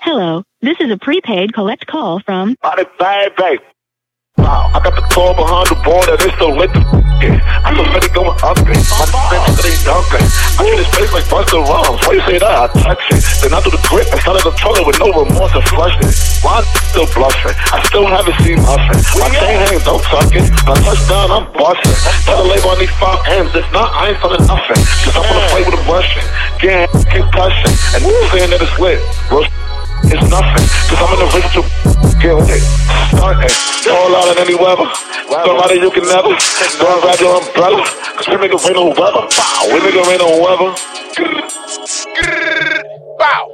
[0.00, 2.56] Hello, this is a prepaid collect call from.
[2.62, 3.60] Body bad, babe.
[4.34, 6.82] Wow, I got the car behind the bar that is so lit the
[7.22, 7.38] yeah.
[7.62, 8.82] I'm so ready going up it.
[8.98, 10.26] My defense they dunking.
[10.58, 12.02] I treat his face like Buster Rhymes.
[12.02, 12.50] Why you say that?
[12.50, 13.22] I touch it.
[13.40, 16.10] Then I do the grip and started the toilet with no remorse and flush it.
[16.42, 17.54] Why still bluffing?
[17.70, 18.98] I still haven't seen nothing.
[19.22, 20.50] My chain hangs, don't tuck it.
[20.66, 21.94] When I touch down, I'm busting.
[22.26, 23.54] Tell the label I need five M's.
[23.54, 24.82] If not, I ain't selling nothing.
[25.06, 26.26] Cause I'm gonna play with a Russian.
[26.58, 27.70] Getting concussion.
[27.96, 28.02] And
[28.34, 28.98] saying that it's lit.
[29.30, 29.46] Bro,
[30.10, 30.66] it's nothing.
[30.90, 32.64] Cause I'm in the original get lit.
[33.12, 33.52] Starting.
[33.84, 34.88] Fall out in any weather.
[35.28, 36.32] Somebody you can never.
[36.80, 37.84] Don't grab your umbrella.
[38.16, 39.28] Cause we make it rain on weather.
[39.28, 39.68] Bow.
[39.68, 40.70] We make it rain on weather.
[43.20, 43.44] Bow.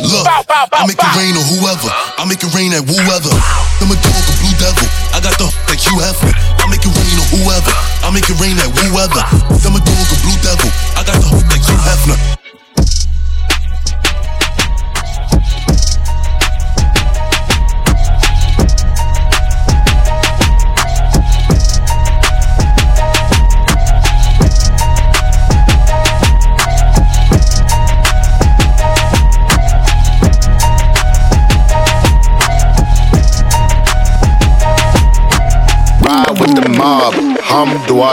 [0.00, 1.90] Look, I make it rain on whoever.
[2.16, 3.32] I make it rain at whoever.
[3.84, 4.88] I'm a dog, a blue devil.
[5.12, 6.32] I got the like you Hefner.
[6.32, 7.72] I make it rain on whoever.
[8.00, 9.20] I make it rain at whoever.
[9.68, 9.93] I'm a dog,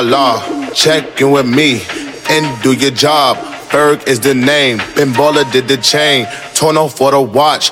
[0.01, 0.73] Hamdulillah.
[0.73, 1.81] Check in with me
[2.29, 3.37] and do your job.
[3.71, 4.77] Berg is the name.
[4.95, 5.13] Ben
[5.51, 6.25] did the chain.
[6.53, 7.71] Tono for the watch.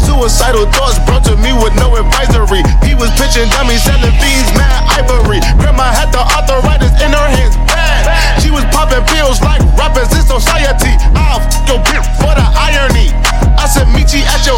[0.01, 2.65] Suicidal thoughts brought to me with no advisory.
[2.81, 5.39] He was pitching dummies, selling fiends, mad ivory.
[5.61, 8.41] Grandma had the arthritis in her hands, bad.
[8.41, 10.93] She was popping pills like rappers in society.
[11.13, 13.13] I'll f your bitch for the irony.
[13.57, 14.57] I said, meet you at your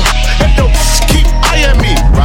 [0.56, 0.63] your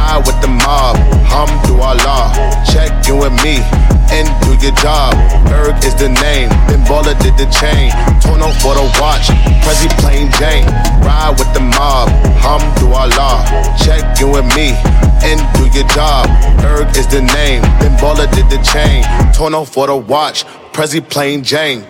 [0.09, 0.97] Ride with the mob,
[1.29, 2.33] Hamdulillah.
[2.65, 3.61] Check in with me
[4.09, 5.13] and do your job.
[5.45, 6.49] Berg is the name.
[6.65, 7.93] Ben Baller did the chain.
[8.17, 9.29] Torn on for the watch.
[9.61, 10.65] Prezi plain Jane.
[11.05, 12.09] Ride with the mob,
[12.41, 13.45] Hamdulillah.
[13.77, 14.73] Check in with me
[15.21, 16.25] and do your job.
[16.57, 17.61] Berg is the name.
[17.77, 19.05] Ben Baller did the chain.
[19.31, 20.43] Torn on for the watch.
[20.73, 21.85] Prezi plain Jane.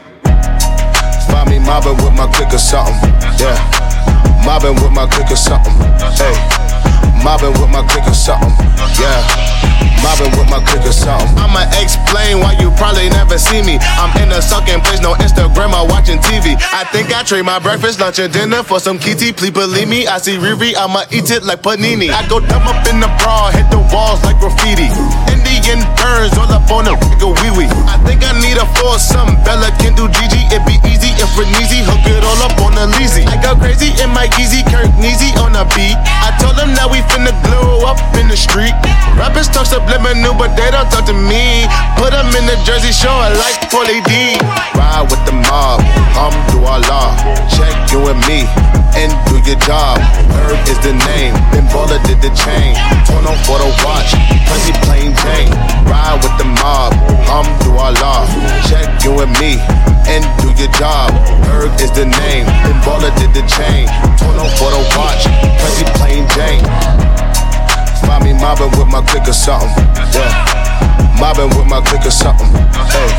[1.32, 3.00] Find me mobbing with my click or something.
[3.40, 3.56] Yeah.
[4.44, 5.72] Mobbing with my click or something.
[6.20, 6.69] Hey.
[7.24, 8.54] Mobbing with my click or something.
[8.98, 9.20] Yeah.
[10.00, 11.28] Mobbing with my click or something.
[11.36, 13.78] I'ma explain why you probably never see me.
[14.00, 16.56] I'm in a sunken place, no Instagram or watching TV.
[16.72, 19.34] I think I trade my breakfast, lunch, and dinner for some kitty.
[19.34, 22.10] Please believe me, I see Riri, I'ma eat it like panini.
[22.10, 24.88] I go dumb up in the bra, hit the walls like graffiti.
[25.28, 26.96] Indian burns all up on the
[27.44, 27.70] wee wee.
[27.86, 29.36] I think I need a foursome.
[29.44, 32.88] Bella can do Gigi, it be easy if Reneezy hook it all up on the
[32.96, 33.28] leasy.
[33.28, 36.00] I go crazy in my Yeezy, Kirk Neezy on the beat.
[36.24, 38.74] I told them that we finna glow up in the street.
[39.18, 41.66] Rappers talk subliminal, but they don't talk to me.
[41.97, 44.38] Put them in the Jersey Shore like Paulie D.
[44.78, 45.82] Ride with the mob,
[46.16, 47.20] Hamdulillah.
[47.51, 48.47] Check you and me
[48.96, 50.00] and do your job.
[50.34, 51.34] Herb is the name.
[51.52, 52.74] Ben Baller did the chain.
[53.06, 54.14] Torn on for the watch.
[54.48, 55.52] Prezi plain Jane.
[55.86, 56.94] Ride with the mob,
[57.28, 58.26] Hamdulillah.
[58.70, 59.60] Check you and me
[60.10, 61.12] and do your job.
[61.50, 62.46] Herb is the name.
[62.66, 63.86] Ben Baller did the chain.
[64.18, 65.26] Torn on for the watch.
[65.60, 66.64] Prezi plain Jane.
[68.06, 69.70] Find me mobbing with my click or something.
[70.16, 70.32] Yeah.
[71.20, 72.48] Mobbing with my click or something.
[72.90, 73.12] Hey.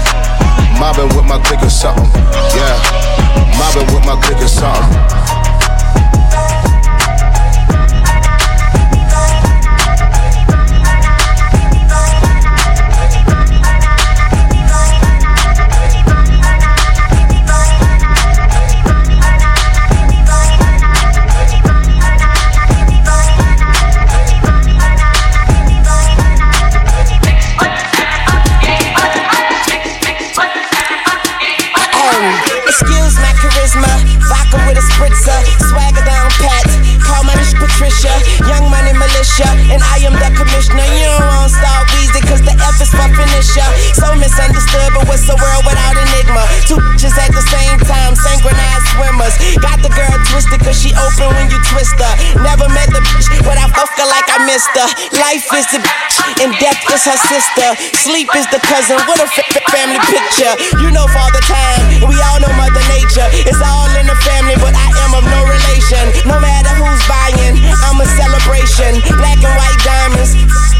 [0.81, 2.09] Mobbing with my click or something.
[2.57, 2.75] Yeah.
[3.59, 5.40] Mobbing with my click or something.
[32.81, 33.93] Excuse my charisma,
[34.25, 35.37] vodka with a spritzer,
[35.69, 36.65] swagger down pat.
[37.05, 38.09] Call my bitch Patricia,
[38.49, 40.89] young money militia, and I am the commissioner.
[40.89, 43.69] You don't want Star easy, cause the F is for finisher.
[43.93, 46.41] So misunderstood, but what's the world without enigma?
[46.65, 48.00] Two bitches at the same time
[49.31, 49.63] swimmers.
[49.63, 52.15] Got the girl twisted, cause she open when you twist her.
[52.43, 54.89] Never met the bitch, but I fuck her like I missed her.
[55.19, 57.69] Life is the bitch, and death is her sister.
[57.99, 60.55] Sleep is the cousin, what a f- family picture.
[60.83, 63.27] You know father time, we all know mother nature.
[63.47, 66.05] It's all in the family, but I am of no relation.
[66.27, 68.99] No matter who's buying, I'm a celebration.
[69.19, 70.35] Black and white diamonds,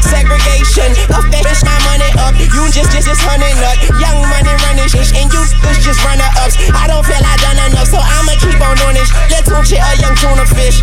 [0.07, 0.91] segregation.
[1.13, 2.33] Up that my money up.
[2.39, 3.77] You just, just, just honey nut.
[4.01, 6.57] Young money running shit, and you just, just runner ups.
[6.73, 7.60] I don't feel I done
[9.61, 10.81] Let's a young tuna fish.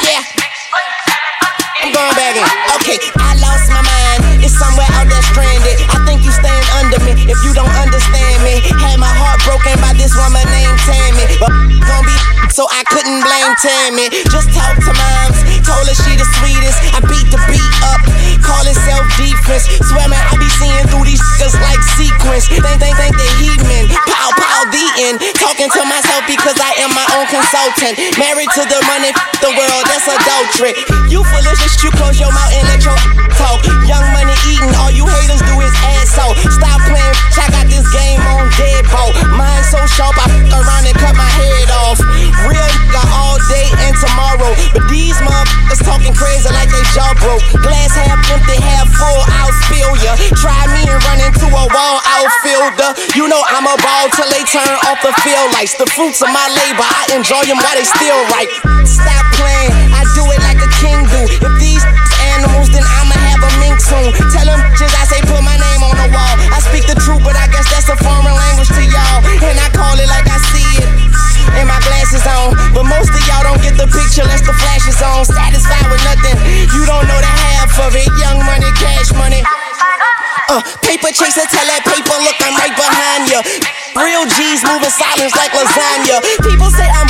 [0.00, 0.24] Yeah.
[1.84, 2.48] I'm going back in.
[2.80, 4.40] Okay, I lost my mind.
[4.40, 5.84] It's somewhere out there stranded.
[5.92, 8.64] I think you staying under me if you don't understand me.
[8.80, 11.28] Had my heart broken by this woman named Tammy.
[11.44, 11.52] But
[11.92, 12.16] gon' be
[12.56, 14.08] so I couldn't blame Tammy.
[14.32, 15.44] Just talk to moms.
[15.60, 16.80] Told her she the sweetest.
[16.96, 18.00] I beat the beat up.
[18.46, 19.66] Call it self defense.
[19.90, 22.46] Swear man, I be seeing through these niggas like sequence.
[22.46, 23.90] Think, think, think they heathen.
[24.06, 25.18] Pow, pow, the end.
[25.36, 27.98] Talking to myself because I am my own consultant.
[28.18, 29.10] Married to the money,
[29.42, 30.74] the world, that's adultery.
[31.10, 32.98] You foolish, you close your mouth and let your
[33.34, 33.62] talk.
[33.86, 36.26] Young money eating, all you haters do is ass so.
[36.50, 39.14] Stop playing, I got this game on deadbolt.
[39.36, 41.98] Mine so sharp, I f around and cut my head off.
[42.48, 44.52] Real nigga all day and tomorrow.
[44.74, 47.42] But these motherfuckers talking crazy like they jaw broke.
[47.62, 50.18] Glass half empty, half full, I'll spill ya.
[50.38, 52.90] Try me and run into a wall I'll outfielder.
[53.14, 55.78] You know I'm a ball till they turn off the field lights.
[55.78, 58.50] The fruits of my labor, I enjoy them while they still ripe.
[58.86, 61.22] Stop playing, I do it like a king do.
[61.46, 61.84] If these
[62.34, 64.10] animals, then I'ma have a mink soon.
[64.34, 66.34] Tell them just I say put my name on the wall.
[66.50, 69.20] I speak the truth, but I guess that's a foreign language to y'all.
[69.46, 69.85] And I call
[85.56, 86.20] lasagna.
[86.44, 87.05] People say I'm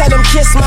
[0.00, 0.64] Tell them kiss my,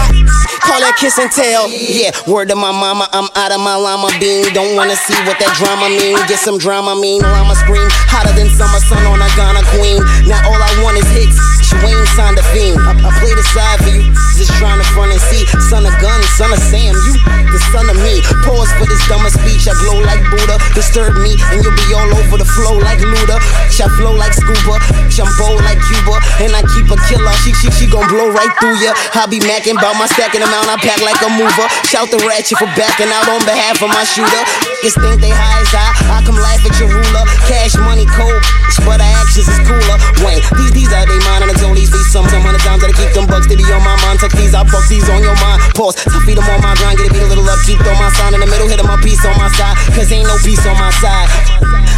[0.62, 1.66] call that kiss and tell.
[1.66, 4.46] Yeah, word to my mama, I'm out of my llama bean.
[4.54, 6.22] Don't wanna see what that drama mean.
[6.30, 10.06] Get some drama mean, llama scream hotter than summer sun on a Ghana queen.
[10.30, 11.34] Now all I want is hits.
[11.82, 12.78] Wayne signed a fiend.
[12.78, 14.06] I, I play the side for you,
[14.38, 15.50] just trying to front and see.
[15.66, 17.18] Son of gun, son of Sam, you
[17.50, 18.22] the son of me.
[18.46, 19.66] Pause for this dumber speech.
[19.66, 20.62] I glow like Buddha.
[20.78, 23.42] Disturb me, and you'll be all over the flow like Luda.
[23.74, 24.78] I flow like scuba,
[25.10, 27.34] jump bold like Cuba, and I keep a killer.
[27.42, 28.94] She she she gon' blow right through ya.
[29.18, 30.70] I be macking about my stacking amount.
[30.70, 31.68] I pack like a mover.
[31.90, 34.44] Shout the ratchet for backing out on behalf of my shooter.
[34.86, 35.90] Just think they high as I.
[36.14, 37.26] I come laugh at your ruler.
[37.50, 38.40] Cash money cold,
[38.86, 39.98] but our actions is cooler.
[40.22, 42.94] Wayne, these these are they mine and it's only these some some hundred times that
[42.94, 43.50] I keep them bucks.
[43.50, 44.22] They be on my mind.
[44.22, 45.60] Tuck these, I bucks these on your mind.
[45.74, 47.02] Pause, to feed them on my grind.
[47.02, 48.68] Get a beat a little up, keep throw my sign in the middle.
[48.68, 51.28] Hit my piece on my side, cause ain't no peace on my side.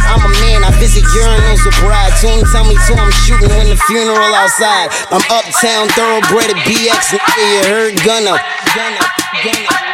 [0.06, 2.14] I'm a man, I visit urinals with bride.
[2.22, 4.94] Tune tell me to I'm shooting when the funeral outside.
[5.10, 8.38] I'm uptown, thoroughbred at BX, you heard gunna.
[8.74, 9.02] Gunna,
[9.42, 9.86] gunna.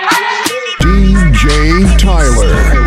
[0.84, 2.81] DJ Tyler.